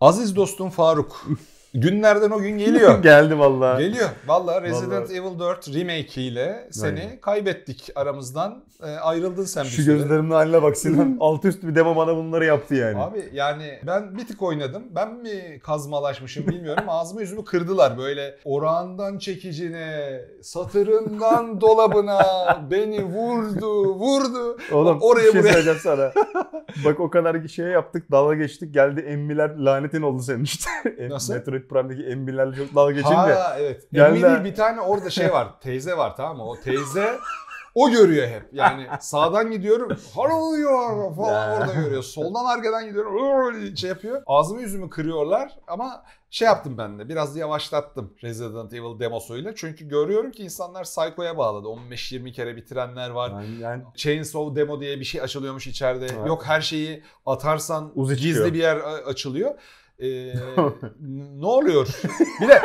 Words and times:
Aziz 0.00 0.32
dostum 0.32 0.70
Faruk. 0.70 1.26
Günlerden 1.74 2.30
o 2.30 2.38
gün 2.40 2.58
geliyor. 2.58 2.98
Geldi 3.02 3.38
vallahi. 3.38 3.82
Geliyor. 3.84 4.08
Vallahi 4.26 4.62
Resident 4.62 5.10
Vallahi. 5.10 5.14
Evil 5.16 5.38
4 5.38 5.68
remake 5.74 6.22
ile 6.22 6.68
seni 6.70 7.00
Aynen. 7.00 7.20
kaybettik 7.20 7.88
aramızdan. 7.94 8.64
E, 8.82 8.86
ayrıldın 8.86 9.44
sen 9.44 9.64
bir 9.64 9.68
Şu 9.68 9.82
süre. 9.82 9.94
gözlerimin 9.96 10.30
haline 10.30 10.62
bak 10.62 10.76
Sinan. 10.76 11.16
Alt 11.20 11.44
üst 11.44 11.62
bir 11.62 11.74
demo 11.74 11.96
bana 11.96 12.16
bunları 12.16 12.44
yaptı 12.44 12.74
yani. 12.74 12.98
Abi 12.98 13.24
yani 13.32 13.78
ben 13.86 14.18
bir 14.18 14.26
tık 14.26 14.42
oynadım. 14.42 14.82
Ben 14.94 15.14
mi 15.14 15.58
kazmalaşmışım 15.62 16.46
bilmiyorum. 16.46 16.84
Ağzımı 16.88 17.20
yüzümü 17.20 17.44
kırdılar. 17.44 17.98
Böyle 17.98 18.36
orağından 18.44 19.18
çekicine, 19.18 20.20
satırından 20.42 21.60
dolabına 21.60 22.20
beni 22.70 23.04
vurdu, 23.04 23.84
vurdu. 23.94 24.58
Oğlum 24.72 24.98
Oraya 25.00 25.26
bir 25.26 25.32
şey 25.32 25.40
buraya- 25.40 25.52
söyleyeceğim 25.52 25.78
sana. 25.82 26.12
Bak 26.84 27.00
o 27.00 27.10
kadar 27.10 27.48
şey 27.48 27.66
yaptık 27.66 28.10
dalga 28.10 28.34
geçtik 28.34 28.74
geldi 28.74 29.00
emmiler 29.00 29.56
lanetin 29.56 30.02
oldu 30.02 30.22
senin 30.22 30.44
işte. 30.44 30.70
Nasıl? 31.10 31.34
Metroid 31.58 31.68
Prime'deki 31.68 32.08
emmilerle 32.08 32.56
çok 32.56 32.74
dalga 32.74 32.92
geçince. 32.92 33.14
Ha 33.14 33.56
evet. 33.58 33.92
Geldi 33.92 34.26
ha. 34.26 34.44
bir 34.44 34.54
tane 34.54 34.80
orada 34.80 35.10
şey 35.10 35.32
var. 35.32 35.48
Teyze 35.60 35.96
var 35.96 36.16
tamam 36.16 36.36
mı? 36.36 36.44
O 36.48 36.60
teyze 36.60 37.18
o 37.74 37.90
görüyor 37.90 38.28
hep. 38.28 38.48
Yani 38.52 38.86
sağdan 39.00 39.50
gidiyorum. 39.50 39.88
Are 40.16 41.14
falan 41.16 41.60
orada 41.60 41.72
görüyor. 41.74 42.02
Soldan 42.02 42.44
arkadan 42.44 42.86
gidiyorum. 42.86 43.76
Şey 43.76 43.90
yapıyor. 43.90 44.22
Ağzımı 44.26 44.60
yüzümü 44.60 44.90
kırıyorlar 44.90 45.52
ama 45.68 46.04
şey 46.30 46.46
yaptım 46.46 46.78
ben 46.78 46.98
de. 46.98 47.08
Biraz 47.08 47.36
yavaşlattım 47.36 48.14
Resident 48.22 48.72
Evil 48.72 49.00
demosuyla. 49.00 49.54
Çünkü 49.54 49.88
görüyorum 49.88 50.30
ki 50.30 50.42
insanlar 50.42 50.84
Psycho'ya 50.84 51.38
bağladı. 51.38 51.68
15-20 51.68 52.32
kere 52.32 52.56
bitirenler 52.56 53.10
var. 53.10 53.30
Yani, 53.30 53.60
yani 53.60 53.82
Chainsaw 53.96 54.56
Demo 54.56 54.80
diye 54.80 55.00
bir 55.00 55.04
şey 55.04 55.20
açılıyormuş 55.20 55.66
içeride. 55.66 56.04
Evet. 56.04 56.26
Yok 56.26 56.46
her 56.46 56.60
şeyi 56.60 57.02
atarsan 57.26 57.92
Uzi 57.94 58.16
gizli 58.16 58.28
çıkıyor. 58.28 58.54
bir 58.54 58.58
yer 58.58 58.76
a- 58.76 59.06
açılıyor. 59.06 59.54
Ee, 60.02 60.34
ne 61.38 61.46
oluyor? 61.46 61.88
Bir 62.40 62.48
de 62.48 62.62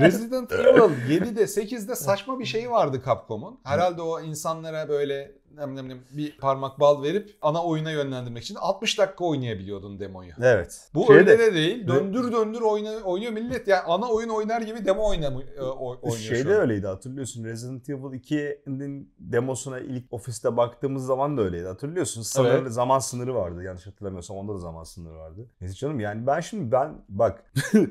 Resident 0.00 0.52
Evil 0.52 1.20
7'de 1.20 1.42
8'de 1.42 1.96
saçma 1.96 2.38
bir 2.38 2.44
şey 2.44 2.70
vardı 2.70 3.02
Capcom'un. 3.06 3.60
Herhalde 3.64 4.02
o 4.02 4.20
insanlara 4.20 4.88
böyle 4.88 5.32
nem 5.56 5.76
nem 5.76 5.88
nem 5.88 5.98
bir 6.10 6.36
parmak 6.38 6.80
bal 6.80 7.02
verip 7.02 7.36
ana 7.42 7.64
oyuna 7.64 7.90
yönlendirmek 7.90 8.42
için 8.42 8.54
60 8.54 8.98
dakika 8.98 9.24
oynayabiliyordun 9.24 10.00
demoyu. 10.00 10.30
evet. 10.42 10.90
Bu 10.94 11.06
Şeyde- 11.06 11.18
öyle 11.18 11.38
de 11.38 11.54
değil. 11.54 11.86
Döndür 11.88 12.32
döndür 12.32 12.60
oyna, 12.60 12.90
oynuyor 13.04 13.32
millet. 13.32 13.68
Yani 13.68 13.82
ana 13.82 14.06
oyun 14.10 14.28
oynar 14.28 14.60
gibi 14.60 14.84
demo 14.84 15.08
oynamı, 15.08 15.42
e, 15.42 15.60
oynuyor 15.62 16.16
Şeyde 16.16 16.54
öyleydi 16.54 16.86
hatırlıyorsun. 16.86 17.44
Resident 17.44 17.88
Evil 17.90 17.98
2'nin 18.20 19.14
demosuna 19.18 19.78
ilk 19.78 20.12
ofiste 20.12 20.56
baktığımız 20.56 21.06
zaman 21.06 21.36
da 21.36 21.42
öyleydi. 21.42 21.66
Hatırlıyorsun. 21.66 22.22
Sınırlı 22.22 22.58
Evet. 22.58 22.72
zaman 22.72 22.98
sınırı 22.98 23.34
vardı. 23.34 23.62
Yanlış 23.62 23.86
hatırlamıyorsam 23.86 24.36
onda 24.36 24.54
da 24.54 24.58
zaman 24.58 24.84
sınırı 24.84 25.14
vardı. 25.16 25.46
Neyse 25.60 25.74
canım 25.74 26.00
yani 26.00 26.26
ben 26.26 26.40
şimdi 26.40 26.72
ben 26.72 27.04
bak 27.08 27.44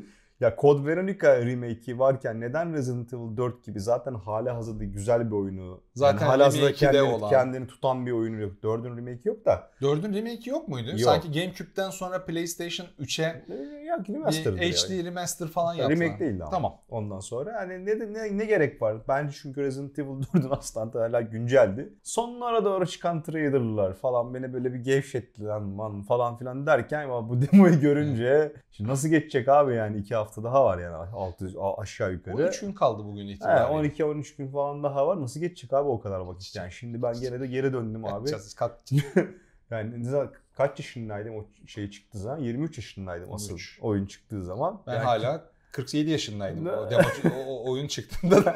ya 0.41 0.55
Code 0.61 0.87
Veronica 0.87 1.45
remake'i 1.45 1.99
varken 1.99 2.41
neden 2.41 2.73
Resident 2.73 3.13
Evil 3.13 3.37
4 3.37 3.63
gibi 3.65 3.79
zaten 3.79 4.13
hala 4.13 4.55
hazırda 4.55 4.83
güzel 4.83 5.31
bir 5.31 5.35
oyunu 5.35 5.81
Zaten 5.95 6.25
yani 6.25 6.29
halihazırda 6.29 6.65
remake'i 6.65 6.87
de 6.87 6.91
kendini, 6.91 7.15
olan. 7.15 7.29
kendini 7.29 7.67
tutan 7.67 8.05
bir 8.05 8.11
oyunu 8.11 8.41
yok. 8.41 8.51
4'ün 8.63 8.97
remake 8.97 9.21
yok 9.23 9.45
da. 9.45 9.71
4'ün 9.81 10.13
remake 10.13 10.49
yok 10.49 10.67
muydu? 10.67 10.89
Yok. 10.89 10.99
Sanki 10.99 11.31
GameCube'den 11.31 11.89
sonra 11.89 12.25
PlayStation 12.25 12.87
3'e 12.99 13.45
Ya 13.91 14.03
bir 14.05 14.13
remaster'dı 14.13 14.57
HD 14.57 15.05
remaster 15.05 15.47
falan 15.47 15.73
yaptılar. 15.73 16.05
Remake 16.05 16.19
değildi 16.19 16.43
ama. 16.43 16.51
Tamam. 16.51 16.77
Ondan 16.89 17.19
sonra 17.19 17.55
hani 17.55 17.85
ne, 17.85 18.13
ne, 18.13 18.37
ne 18.37 18.45
gerek 18.45 18.81
var? 18.81 18.97
Bence 19.07 19.33
çünkü 19.41 19.61
Resident 19.61 19.99
Evil 19.99 20.07
4'ün 20.33 20.49
aslında 20.51 20.99
hala 21.01 21.21
günceldi. 21.21 21.93
Sonlara 22.03 22.65
doğru 22.65 22.85
çıkan 22.87 23.23
trailerlar 23.23 23.93
falan 23.93 24.33
beni 24.33 24.53
böyle 24.53 24.73
bir 24.73 24.79
gevşetti 24.79 25.43
lan 25.43 25.63
man 25.63 26.01
falan 26.01 26.37
filan 26.37 26.65
derken 26.67 27.03
ama 27.03 27.29
bu 27.29 27.41
demoyu 27.51 27.79
görünce 27.81 28.53
şimdi 28.71 28.89
nasıl 28.89 29.09
geçecek 29.09 29.47
abi 29.47 29.75
yani 29.75 29.97
iki 29.97 30.15
hafta 30.15 30.43
daha 30.43 30.65
var 30.65 30.77
yani 30.79 30.95
altı 30.95 31.49
a- 31.59 31.81
aşağı 31.81 32.11
yukarı. 32.11 32.35
13 32.35 32.59
gün 32.59 32.73
kaldı 32.73 33.03
bugün 33.05 33.27
itibariyle. 33.27 33.87
12-13 33.89 34.37
gün 34.37 34.47
falan 34.51 34.83
daha 34.83 35.07
var. 35.07 35.21
Nasıl 35.21 35.39
geçecek 35.39 35.73
abi 35.73 35.89
o 35.89 35.99
kadar 35.99 36.19
vakit? 36.19 36.55
Yani 36.55 36.71
şimdi 36.71 37.01
ben 37.01 37.13
gene 37.19 37.39
de 37.39 37.47
geri 37.47 37.73
döndüm 37.73 38.05
abi. 38.05 38.11
Kalkacağız, 38.11 38.55
kalk- 38.55 38.77
Yani 39.71 40.03
kaç 40.57 40.79
yaşındaydım 40.79 41.35
o 41.35 41.45
şey 41.67 41.89
çıktığı 41.89 42.17
zaman? 42.17 42.39
23 42.39 42.77
yaşındaydım 42.77 43.33
asıl 43.33 43.49
23. 43.49 43.79
oyun 43.81 44.05
çıktığı 44.05 44.43
zaman. 44.43 44.81
Ben 44.87 44.93
Yani- 44.93 45.03
hala 45.03 45.51
47 45.71 46.09
yaşındaydım. 46.09 46.67
O, 46.67 46.91
demo, 46.91 47.03
o, 47.35 47.39
o 47.39 47.71
oyun 47.71 47.87
çıktığında 47.87 48.45
da. 48.45 48.55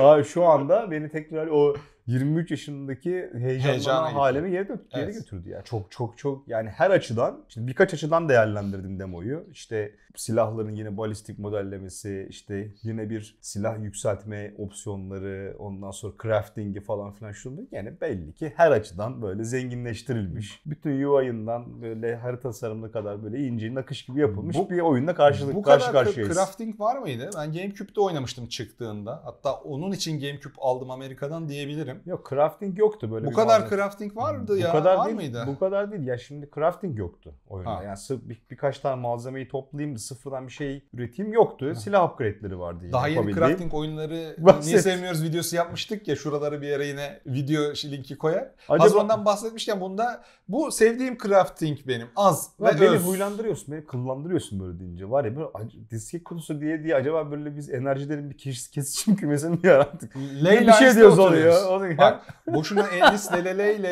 Abi 0.00 0.24
şu 0.24 0.44
anda 0.44 0.90
beni 0.90 1.08
tekrar 1.10 1.46
o 1.46 1.76
23 2.06 2.50
yaşındaki 2.50 3.30
gitti. 3.34 3.90
halime 3.90 4.50
geri, 4.50 4.62
gö- 4.68 4.78
geri 4.90 5.02
Evet. 5.04 5.14
götürdü 5.14 5.48
ya. 5.48 5.62
Çok 5.62 5.90
çok 5.90 6.18
çok 6.18 6.48
yani 6.48 6.68
her 6.68 6.90
açıdan 6.90 7.44
şimdi 7.48 7.66
birkaç 7.66 7.94
açıdan 7.94 8.28
değerlendirdim 8.28 8.98
demoyu. 9.00 9.44
İşte 9.52 9.92
silahların 10.16 10.74
yine 10.74 10.96
balistik 10.96 11.38
modellemesi, 11.38 12.26
işte 12.30 12.68
yine 12.82 13.10
bir 13.10 13.38
silah 13.40 13.82
yükseltme 13.82 14.54
opsiyonları, 14.58 15.56
ondan 15.58 15.90
sonra 15.90 16.12
crafting'i 16.22 16.80
falan 16.80 17.12
filan 17.12 17.32
şunu 17.32 17.60
yani 17.72 18.00
belli 18.00 18.32
ki 18.34 18.52
her 18.56 18.70
açıdan 18.70 19.22
böyle 19.22 19.44
zenginleştirilmiş. 19.44 20.62
Bütün 20.66 21.02
UI'ından 21.02 21.82
böyle 21.82 22.16
harita 22.16 22.40
tasarımına 22.42 22.90
kadar 22.92 23.22
böyle 23.24 23.38
ince 23.38 23.74
nakış 23.74 24.04
gibi 24.06 24.20
yapılmış 24.20 24.56
Bu- 24.56 24.70
bir 24.70 24.80
oyunla 24.80 25.14
karşılık 25.14 25.54
Bu 25.54 25.62
karşı 25.62 25.86
kadar 25.86 26.04
karşıyayız. 26.04 26.34
crafting 26.36 26.80
var 26.80 26.98
mıydı? 26.98 27.30
Ben 27.36 27.52
GameCube'de 27.52 28.00
oynamıştım 28.00 28.46
çıktığında. 28.46 29.20
Hatta 29.24 29.54
onun 29.54 29.92
için 29.92 30.20
GameCube 30.20 30.54
aldım 30.58 30.90
Amerika'dan 30.90 31.48
diyebilirim. 31.48 31.99
Yok 32.06 32.26
crafting 32.30 32.78
yoktu 32.78 33.10
böyle 33.12 33.26
Bu 33.26 33.32
kadar 33.32 33.60
malzeme. 33.60 33.76
crafting 33.82 34.16
vardı 34.16 34.52
bu 34.52 34.56
ya. 34.56 34.72
kadar 34.72 34.96
var 34.96 35.04
değil, 35.06 35.16
mıydı? 35.16 35.44
Bu 35.46 35.58
kadar 35.58 35.92
değil. 35.92 36.06
Ya 36.06 36.18
şimdi 36.18 36.50
crafting 36.54 36.98
yoktu 36.98 37.34
oyunda. 37.48 37.70
Ha. 37.76 37.82
Yani 37.82 37.98
bir, 38.10 38.42
birkaç 38.50 38.78
tane 38.78 39.00
malzemeyi 39.00 39.48
toplayayım 39.48 39.94
da 39.94 39.98
sıfırdan 39.98 40.46
bir 40.46 40.52
şey 40.52 40.84
üreteyim 40.94 41.32
yoktu. 41.32 41.74
Silah 41.74 42.12
upgrade'leri 42.12 42.58
vardı 42.58 42.78
yine 42.82 42.92
Daha 42.92 43.08
yeni 43.08 43.34
crafting 43.34 43.74
oyunları 43.74 44.36
Bahset. 44.38 44.64
niye 44.64 44.78
sevmiyoruz 44.78 45.22
videosu 45.22 45.56
yapmıştık 45.56 46.08
ya 46.08 46.16
şuraları 46.16 46.62
bir 46.62 46.68
yere 46.68 46.86
yine 46.86 47.20
video 47.26 47.62
linki 47.62 48.18
koyar. 48.18 48.50
Acaba 48.68 48.84
Hazır 48.84 48.96
ondan 48.96 49.24
bahsetmişken 49.24 49.80
bunda 49.80 50.22
bu 50.48 50.70
sevdiğim 50.72 51.18
crafting 51.18 51.78
benim 51.88 52.06
az 52.16 52.50
Lan 52.60 52.74
ve 52.76 52.80
beni 52.80 52.88
öz. 52.90 53.06
huylandırıyorsun, 53.06 53.74
beni 53.74 53.86
kıllandırıyorsun 53.86 54.60
böyle 54.60 54.80
deyince. 54.80 55.10
Var 55.10 55.24
ya 55.24 55.36
böyle 55.36 55.48
disket 55.90 56.24
kutusu 56.24 56.60
diye 56.60 56.84
diye 56.84 56.94
acaba 56.94 57.30
böyle 57.30 57.56
biz 57.56 57.70
enerjilerin 57.70 58.30
bir 58.30 58.38
kes, 58.38 58.70
kesişim 58.70 59.16
kümesi 59.16 59.48
mi 59.48 59.58
yarattık? 59.62 60.16
Ley 60.44 60.66
bir 60.66 60.72
şey 60.72 60.94
diyoruz 60.94 61.18
oluyor. 61.18 61.66
Oluyor. 61.80 61.98
Bak 61.98 62.22
boşuna 62.46 62.86
Enis 62.86 63.32
lele 63.32 63.58
ley 63.58 63.82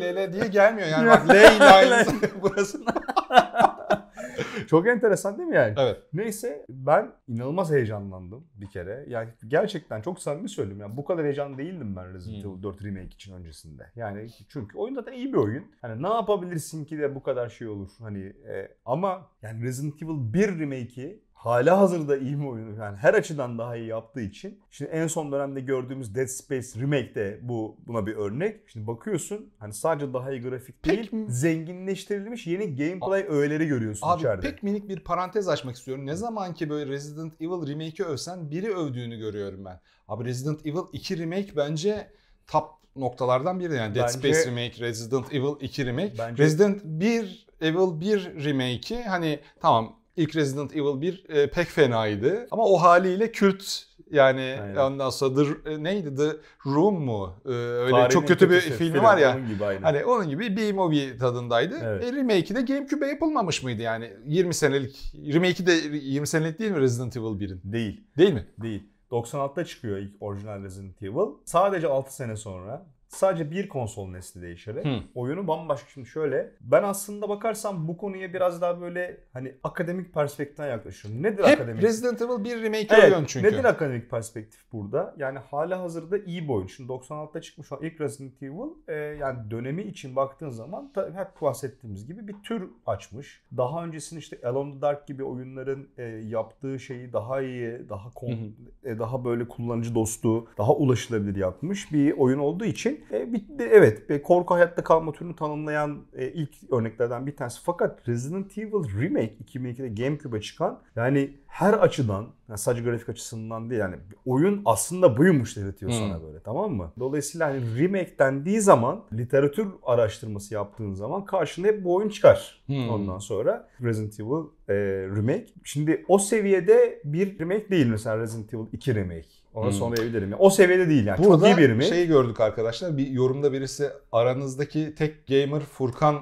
lele 0.00 0.32
diye 0.32 0.46
gelmiyor 0.46 0.88
yani. 0.88 1.06
Bak 1.10 1.28
ley 1.28 1.44
lines 1.44 2.08
burası. 2.42 2.80
Çok 4.66 4.88
enteresan 4.88 5.38
değil 5.38 5.48
mi 5.48 5.56
yani? 5.56 5.74
Evet. 5.78 5.96
Neyse 6.12 6.64
ben 6.68 7.12
inanılmaz 7.28 7.70
heyecanlandım 7.70 8.44
bir 8.54 8.70
kere. 8.70 9.04
Yani 9.08 9.28
gerçekten 9.48 10.00
çok 10.02 10.20
samimi 10.22 10.48
söylüyorum. 10.48 10.80
Yani 10.80 10.96
bu 10.96 11.04
kadar 11.04 11.24
heyecanlı 11.24 11.58
değildim 11.58 11.96
ben 11.96 12.14
Resident 12.14 12.44
Hmm. 12.44 12.52
Evil 12.52 12.62
4 12.62 12.84
Remake 12.84 13.06
için 13.06 13.34
öncesinde. 13.34 13.90
Yani 13.96 14.28
çünkü 14.48 14.78
oyun 14.78 14.94
zaten 14.94 15.12
iyi 15.12 15.32
bir 15.32 15.38
oyun. 15.38 15.64
Hani 15.82 16.02
ne 16.02 16.08
yapabilirsin 16.08 16.84
ki 16.84 16.98
de 16.98 17.14
bu 17.14 17.22
kadar 17.22 17.48
şey 17.48 17.68
olur. 17.68 17.90
Hani 17.98 18.32
e, 18.48 18.68
ama 18.84 19.26
yani 19.42 19.62
Resident 19.62 20.02
Evil 20.02 20.32
1 20.32 20.58
Remake'i 20.58 21.22
hala 21.38 21.78
hazırda 21.78 22.16
iyi 22.16 22.40
bir 22.40 22.46
oyun. 22.46 22.76
Yani 22.80 22.96
her 22.96 23.14
açıdan 23.14 23.58
daha 23.58 23.76
iyi 23.76 23.86
yaptığı 23.86 24.20
için. 24.20 24.60
Şimdi 24.70 24.90
en 24.90 25.06
son 25.06 25.32
dönemde 25.32 25.60
gördüğümüz 25.60 26.14
Dead 26.14 26.26
Space 26.26 26.80
Remake 26.80 27.14
de 27.14 27.38
bu 27.42 27.76
buna 27.86 28.06
bir 28.06 28.16
örnek. 28.16 28.60
Şimdi 28.72 28.86
bakıyorsun 28.86 29.50
hani 29.58 29.72
sadece 29.72 30.12
daha 30.14 30.32
iyi 30.32 30.42
grafik 30.42 30.82
Pek- 30.82 31.12
değil, 31.12 31.26
zenginleştirilmiş 31.28 32.46
yeni 32.46 32.76
gameplay 32.76 33.26
öğeleri 33.28 33.66
görüyorsun 33.66 34.06
Abi 34.08 34.18
içeride. 34.20 34.50
pek 34.50 34.62
minik 34.62 34.88
bir 34.88 35.00
parantez 35.00 35.48
açmak 35.48 35.76
istiyorum. 35.76 36.06
Ne 36.06 36.14
zaman 36.16 36.54
ki 36.54 36.70
böyle 36.70 36.90
Resident 36.90 37.32
Evil 37.40 37.68
Remake'i 37.68 38.06
övsen 38.06 38.50
biri 38.50 38.74
övdüğünü 38.74 39.16
görüyorum 39.18 39.64
ben. 39.64 39.80
Abi 40.08 40.24
Resident 40.24 40.66
Evil 40.66 40.78
2 40.92 41.18
Remake 41.18 41.56
bence 41.56 42.10
top 42.46 42.64
noktalardan 42.96 43.60
biri 43.60 43.74
yani. 43.74 43.94
Dead 43.94 44.02
Bence- 44.02 44.12
Space 44.34 44.50
Remake, 44.50 44.78
Resident 44.80 45.32
Evil 45.34 45.54
2 45.60 45.86
Remake. 45.86 46.12
Bence- 46.18 46.42
Resident 46.44 46.84
1 46.84 47.46
Evil 47.60 48.00
1 48.00 48.44
Remake'i 48.44 49.02
hani 49.02 49.40
tamam 49.60 49.96
ilk 50.18 50.36
Resident 50.36 50.76
Evil 50.76 51.00
1 51.00 51.24
e, 51.28 51.50
pek 51.50 51.68
fenaydı 51.68 52.48
ama 52.50 52.64
o 52.64 52.76
haliyle 52.76 53.32
kült 53.32 53.64
yani 54.10 54.58
Aynen. 54.62 54.76
ondan 54.76 55.10
sonra 55.10 55.34
The, 55.34 55.70
e, 55.70 55.82
neydi 55.82 56.16
The 56.16 56.36
Room 56.66 57.04
mu? 57.04 57.34
E, 57.46 57.48
öyle 57.48 57.90
Tarihin 57.90 58.08
çok 58.08 58.28
kötü 58.28 58.50
bir 58.50 58.60
filmi 58.60 58.92
film, 58.92 59.04
var 59.04 59.18
ya. 59.18 59.36
onun 59.36 59.48
gibi 59.48 59.64
aynen. 59.64 59.82
Hani 59.82 60.04
onun 60.04 60.28
gibi 60.28 60.56
bir 60.56 60.72
movie 60.72 61.16
tadındaydı. 61.16 61.74
Evet. 61.82 62.04
E, 62.04 62.12
remake'i 62.12 62.54
de 62.54 62.62
GameCube'e 62.62 63.08
yapılmamış 63.08 63.62
mıydı 63.62 63.82
yani? 63.82 64.12
20 64.26 64.54
senelik, 64.54 65.12
remake'i 65.34 65.66
de 65.66 65.72
20 65.72 66.26
senelik 66.26 66.58
değil 66.58 66.70
mi 66.70 66.80
Resident 66.80 67.16
Evil 67.16 67.24
1'in? 67.24 67.60
Değil. 67.64 68.04
Değil 68.18 68.32
mi? 68.32 68.46
Değil. 68.62 68.82
96'da 69.10 69.64
çıkıyor 69.64 69.98
ilk 69.98 70.22
orijinal 70.22 70.62
Resident 70.62 71.02
Evil. 71.02 71.34
Sadece 71.44 71.88
6 71.88 72.14
sene 72.14 72.36
sonra 72.36 72.86
sadece 73.08 73.50
bir 73.50 73.68
konsol 73.68 74.08
nesli 74.08 74.42
değişerek 74.42 74.84
Hı. 74.84 74.98
oyunu 75.14 75.48
bambaşka 75.48 75.88
şimdi 75.90 76.06
şöyle 76.08 76.50
ben 76.60 76.82
aslında 76.82 77.28
bakarsam 77.28 77.88
bu 77.88 77.96
konuya 77.96 78.32
biraz 78.34 78.60
daha 78.62 78.80
böyle 78.80 79.20
hani 79.32 79.54
akademik 79.64 80.14
perspektiften 80.14 80.68
yaklaşıyorum. 80.68 81.22
Nedir 81.22 81.44
Hep 81.44 81.60
akademik? 81.60 81.82
Resident 81.82 82.22
Evil 82.22 82.44
1 82.44 82.62
remake 82.62 82.86
Evet, 82.90 83.04
övüyorsun 83.04 83.24
çünkü. 83.26 83.46
Nedir 83.46 83.64
akademik 83.64 84.10
perspektif 84.10 84.60
burada? 84.72 85.14
Yani 85.18 85.38
hala 85.38 85.80
hazırda 85.80 86.18
iyi 86.18 86.44
bir 86.44 86.48
oyun. 86.52 86.66
Şimdi 86.66 86.92
96'da 86.92 87.40
çıkmış 87.40 87.72
olan 87.72 87.82
ilk 87.84 88.00
Resident 88.00 88.42
Evil 88.42 88.70
e, 88.88 88.94
yani 88.94 89.50
dönemi 89.50 89.82
için 89.82 90.16
baktığın 90.16 90.50
zaman 90.50 90.92
ta- 90.92 91.10
hep 91.14 91.42
bahsettiğimiz 91.42 92.06
gibi 92.06 92.28
bir 92.28 92.34
tür 92.44 92.68
açmış. 92.86 93.42
Daha 93.56 93.84
öncesinde 93.84 94.20
işte 94.20 94.38
Alone 94.44 94.74
the 94.74 94.80
Dark 94.80 95.06
gibi 95.06 95.24
oyunların 95.24 95.88
e, 95.98 96.02
yaptığı 96.04 96.78
şeyi 96.78 97.12
daha 97.12 97.42
iyi, 97.42 97.88
daha 97.88 98.10
kon- 98.10 98.54
e, 98.84 98.98
daha 98.98 99.24
böyle 99.24 99.48
kullanıcı 99.48 99.94
dostu, 99.94 100.46
daha 100.58 100.74
ulaşılabilir 100.74 101.36
yapmış 101.36 101.92
bir 101.92 102.12
oyun 102.12 102.38
olduğu 102.38 102.64
için 102.64 102.97
e, 103.12 103.32
bir, 103.32 103.44
evet 103.58 104.10
bir 104.10 104.22
korku 104.22 104.54
hayatta 104.54 104.84
kalma 104.84 105.12
türünü 105.12 105.36
tanımlayan 105.36 105.98
e, 106.16 106.28
ilk 106.28 106.72
örneklerden 106.72 107.26
bir 107.26 107.36
tanesi. 107.36 107.60
Fakat 107.64 108.08
Resident 108.08 108.58
Evil 108.58 109.00
Remake 109.02 109.34
2002'de 109.44 109.88
GameCube'a 109.88 110.40
çıkan 110.40 110.80
yani 110.96 111.36
her 111.46 111.72
açıdan 111.74 112.26
yani 112.48 112.58
sadece 112.58 112.82
grafik 112.82 113.08
açısından 113.08 113.70
değil 113.70 113.80
yani 113.80 113.96
oyun 114.26 114.62
aslında 114.64 115.16
buymuş 115.16 115.56
dedirtiyor 115.56 115.92
Hmm. 115.92 115.98
sana 115.98 116.22
böyle 116.22 116.40
tamam 116.40 116.72
mı? 116.72 116.92
Dolayısıyla 116.98 117.46
hani 117.48 117.78
remake 117.82 118.18
dendiği 118.18 118.60
zaman 118.60 119.04
literatür 119.12 119.68
araştırması 119.82 120.54
yaptığın 120.54 120.92
zaman 120.92 121.24
karşında 121.24 121.68
hep 121.68 121.84
bu 121.84 121.94
oyun 121.94 122.08
çıkar. 122.08 122.62
Hmm. 122.66 122.88
Ondan 122.90 123.18
sonra 123.18 123.68
Resident 123.82 124.20
Evil 124.20 124.44
e, 124.68 124.74
remake. 125.16 125.46
Şimdi 125.64 126.04
o 126.08 126.18
seviyede 126.18 127.00
bir 127.04 127.38
remake 127.38 127.70
değil 127.70 127.86
mesela 127.86 128.18
Resident 128.18 128.54
Evil 128.54 128.64
2 128.72 128.94
remake. 128.94 129.28
Ona 129.54 129.66
Hmm. 129.66 129.72
sonra 129.72 130.02
evlerim. 130.02 130.34
O 130.38 130.50
seviyede 130.50 130.88
değil 130.88 131.06
yani. 131.06 131.24
Burada 131.24 131.48
Çok 131.50 131.58
iyi 131.58 131.62
bir 131.62 131.68
remake. 131.68 131.88
şeyi 131.88 132.06
gördük 132.06 132.40
arkadaşlar. 132.40 132.96
Bir 132.96 133.06
yorumda 133.06 133.52
birisi 133.52 133.90
aranızdaki 134.12 134.94
tek 134.94 135.26
gamer 135.26 135.60
Furkan 135.60 136.20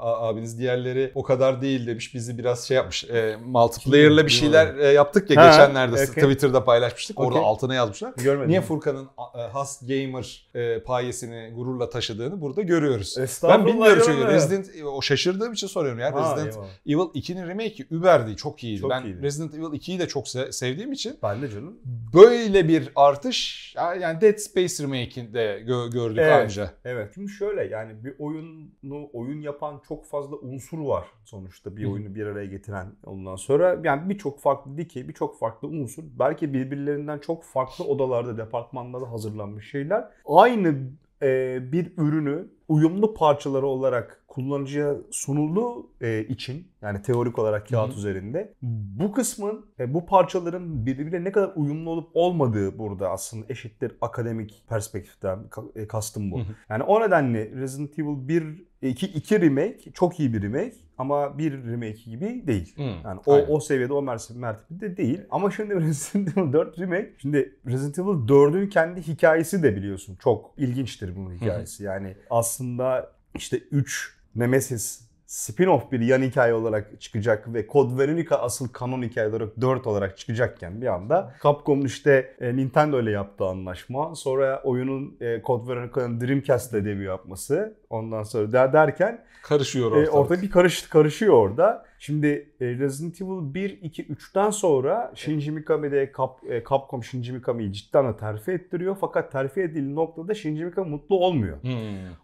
abiniz 0.00 0.58
diğerleri 0.58 1.12
o 1.14 1.22
kadar 1.22 1.62
değil 1.62 1.86
demiş. 1.86 2.14
Bizi 2.14 2.38
biraz 2.38 2.64
şey 2.68 2.76
yapmış. 2.76 3.04
E, 3.04 3.36
multiplayer'la 3.44 4.24
bir 4.24 4.30
şeyler 4.30 4.76
e, 4.76 4.86
yaptık 4.92 5.30
ya 5.30 5.42
Ha, 5.42 5.50
geçenlerde 5.50 5.94
okey. 5.94 6.06
Twitter'da 6.06 6.64
paylaşmıştık. 6.64 7.20
Orada 7.20 7.30
Okey. 7.38 7.48
altına 7.48 7.74
yazmışlar. 7.74 8.12
Görmedim. 8.24 8.48
Niye 8.50 8.60
Furkan'ın 8.60 9.08
has 9.52 9.80
gamer 9.88 10.48
e, 10.54 10.82
payesini 10.82 11.52
gururla 11.54 11.90
taşıdığını 11.90 12.40
burada 12.40 12.62
görüyoruz. 12.62 13.16
Ben 13.42 13.66
bilmiyorum 13.66 14.02
çünkü 14.06 14.18
mu? 14.24 14.26
Resident 14.28 14.66
o 14.86 15.02
şaşırdığım 15.02 15.52
için 15.52 15.66
soruyorum 15.66 16.00
ya. 16.00 16.14
Ha, 16.14 16.20
Resident 16.36 16.54
eyvallah. 16.54 16.68
Evil 17.14 17.20
2'nin 17.22 17.48
remake'i 17.48 17.86
überdi. 17.90 18.36
Çok 18.36 18.64
iyiydi. 18.64 18.80
Çok 18.80 18.90
ben 18.90 19.02
iyiydi. 19.04 19.22
Resident 19.22 19.54
Evil 19.54 19.64
2'yi 19.64 19.98
de 19.98 20.08
çok 20.08 20.26
se- 20.26 20.52
sevdiğim 20.52 20.92
için 20.92 21.18
Ben 21.22 21.42
de 21.42 21.50
canım. 21.50 21.74
böyle 22.14 22.36
bir 22.68 22.90
artış 22.96 23.74
yani 24.00 24.20
Dead 24.20 24.36
Space 24.36 24.82
remake'inde 24.82 25.62
gö- 25.66 25.92
gördük 25.92 26.18
Evet. 26.22 26.44
anca. 26.44 26.70
Evet. 26.84 27.14
Şimdi 27.14 27.28
şöyle 27.28 27.64
yani 27.64 28.04
bir 28.04 28.14
oyunu 28.18 29.10
oyun 29.12 29.40
yapan 29.40 29.80
çok 29.88 30.06
fazla 30.06 30.36
unsur 30.36 30.78
var 30.78 31.06
sonuçta 31.24 31.76
bir 31.76 31.84
oyunu 31.84 32.14
bir 32.14 32.26
araya 32.26 32.46
getiren 32.46 32.86
ondan 33.04 33.36
sonra 33.36 33.80
yani 33.84 34.08
birçok 34.08 34.40
farklı 34.40 34.78
dikey, 34.78 35.08
birçok 35.08 35.38
farklı 35.38 35.68
unsur 35.68 36.02
belki 36.18 36.54
birbirlerinden 36.54 37.18
çok 37.18 37.44
farklı 37.44 37.84
odalarda, 37.84 38.38
departmanlarda 38.38 39.10
hazırlanmış 39.10 39.70
şeyler 39.70 40.04
aynı 40.26 40.74
e, 41.22 41.58
bir 41.72 41.92
ürünü 41.96 42.48
uyumlu 42.68 43.14
parçaları 43.14 43.66
olarak 43.66 44.24
kullanıcıya 44.36 44.94
sunulduğu 45.10 45.90
e, 46.00 46.24
için 46.24 46.68
yani 46.82 47.02
teorik 47.02 47.38
olarak 47.38 47.68
kağıt 47.68 47.90
Hı 47.90 47.94
hı. 47.94 47.98
üzerinde 47.98 48.54
bu 48.62 49.12
kısmın 49.12 49.66
e, 49.78 49.94
bu 49.94 50.06
parçaların 50.06 50.86
birbiriyle 50.86 51.24
ne 51.24 51.32
kadar 51.32 51.52
uyumlu 51.56 51.90
olup 51.90 52.10
olmadığı 52.14 52.78
burada 52.78 53.10
aslında 53.10 53.46
eşittir 53.48 53.92
akademik 54.00 54.64
perspektiften 54.68 55.38
e, 55.74 55.86
kastım 55.86 56.30
bu. 56.30 56.38
Hı 56.38 56.42
hı. 56.42 56.46
Yani 56.68 56.82
o 56.82 57.00
nedenle 57.00 57.50
Resident 57.50 57.98
Evil 57.98 58.28
1 58.28 58.66
2 58.82 59.06
2 59.06 59.40
remake 59.40 59.92
çok 59.94 60.20
iyi 60.20 60.34
bir 60.34 60.42
remake 60.42 60.76
ama 60.98 61.38
bir 61.38 61.52
remake 61.52 62.10
gibi 62.10 62.46
değil. 62.46 62.76
Hı, 62.76 62.82
Yani 62.82 63.20
o, 63.26 63.34
aynen. 63.34 63.46
o 63.48 63.60
seviyede 63.60 63.92
o 63.92 64.02
mertebe 64.02 64.38
mertebede 64.38 64.96
değil. 64.96 65.20
Ama 65.30 65.50
şimdi 65.50 65.74
Resident 65.80 66.38
Evil 66.38 66.52
4 66.52 66.78
remake 66.78 67.12
şimdi 67.18 67.58
Resident 67.66 67.98
Evil 67.98 68.28
4'ün 68.28 68.68
kendi 68.68 69.02
hikayesi 69.02 69.62
de 69.62 69.76
biliyorsun. 69.76 70.16
Çok 70.22 70.54
ilginçtir 70.56 71.16
bunun 71.16 71.34
hikayesi. 71.34 71.84
Yani 71.84 72.16
aslında 72.30 73.16
işte 73.34 73.58
3 73.58 74.15
Nemesis 74.36 75.06
spin-off 75.26 75.92
bir 75.92 76.00
yan 76.00 76.22
hikaye 76.22 76.54
olarak 76.54 77.00
çıkacak 77.00 77.54
ve 77.54 77.66
Code 77.66 77.98
Veronica 77.98 78.36
asıl 78.36 78.68
kanon 78.68 79.02
hikaye 79.02 79.28
olarak 79.28 79.60
4 79.60 79.86
olarak 79.86 80.18
çıkacakken 80.18 80.80
bir 80.82 80.86
anda 80.86 81.34
Capcom'un 81.42 81.84
işte 81.84 82.36
e, 82.40 82.56
Nintendo 82.56 83.00
ile 83.02 83.10
yaptığı 83.10 83.44
anlaşma 83.44 84.14
sonra 84.14 84.62
oyunun 84.64 85.16
e, 85.20 85.42
Code 85.46 85.68
Veronica'nın 85.68 86.20
Dreamcast'te 86.20 86.84
debut 86.84 87.04
yapması 87.04 87.76
ondan 87.90 88.22
sonra 88.22 88.52
der 88.52 88.72
derken 88.72 89.24
Karışıyor 89.42 89.92
e, 89.92 89.94
ortalık. 89.94 90.14
orada 90.14 90.42
bir 90.42 90.50
karış 90.50 90.82
karışıyor 90.82 91.34
orada. 91.34 91.86
Şimdi 91.98 92.50
e, 92.60 92.66
Resident 92.66 93.20
Evil 93.22 93.54
1, 93.54 93.82
2, 93.82 94.06
3'ten 94.06 94.50
sonra 94.50 95.12
Shinji 95.14 95.50
Mikami'de 95.52 96.12
Cap, 96.16 96.40
e, 96.50 96.64
Capcom 96.70 97.04
Shinji 97.04 97.32
Mikami'yi 97.32 97.72
cidden 97.72 98.12
de 98.12 98.16
terfi 98.16 98.50
ettiriyor. 98.50 98.96
Fakat 99.00 99.32
terfi 99.32 99.60
edildiği 99.60 99.94
noktada 99.94 100.34
Shinji 100.34 100.64
Mikami 100.64 100.90
mutlu 100.90 101.16
olmuyor. 101.24 101.62
Hmm. 101.62 101.72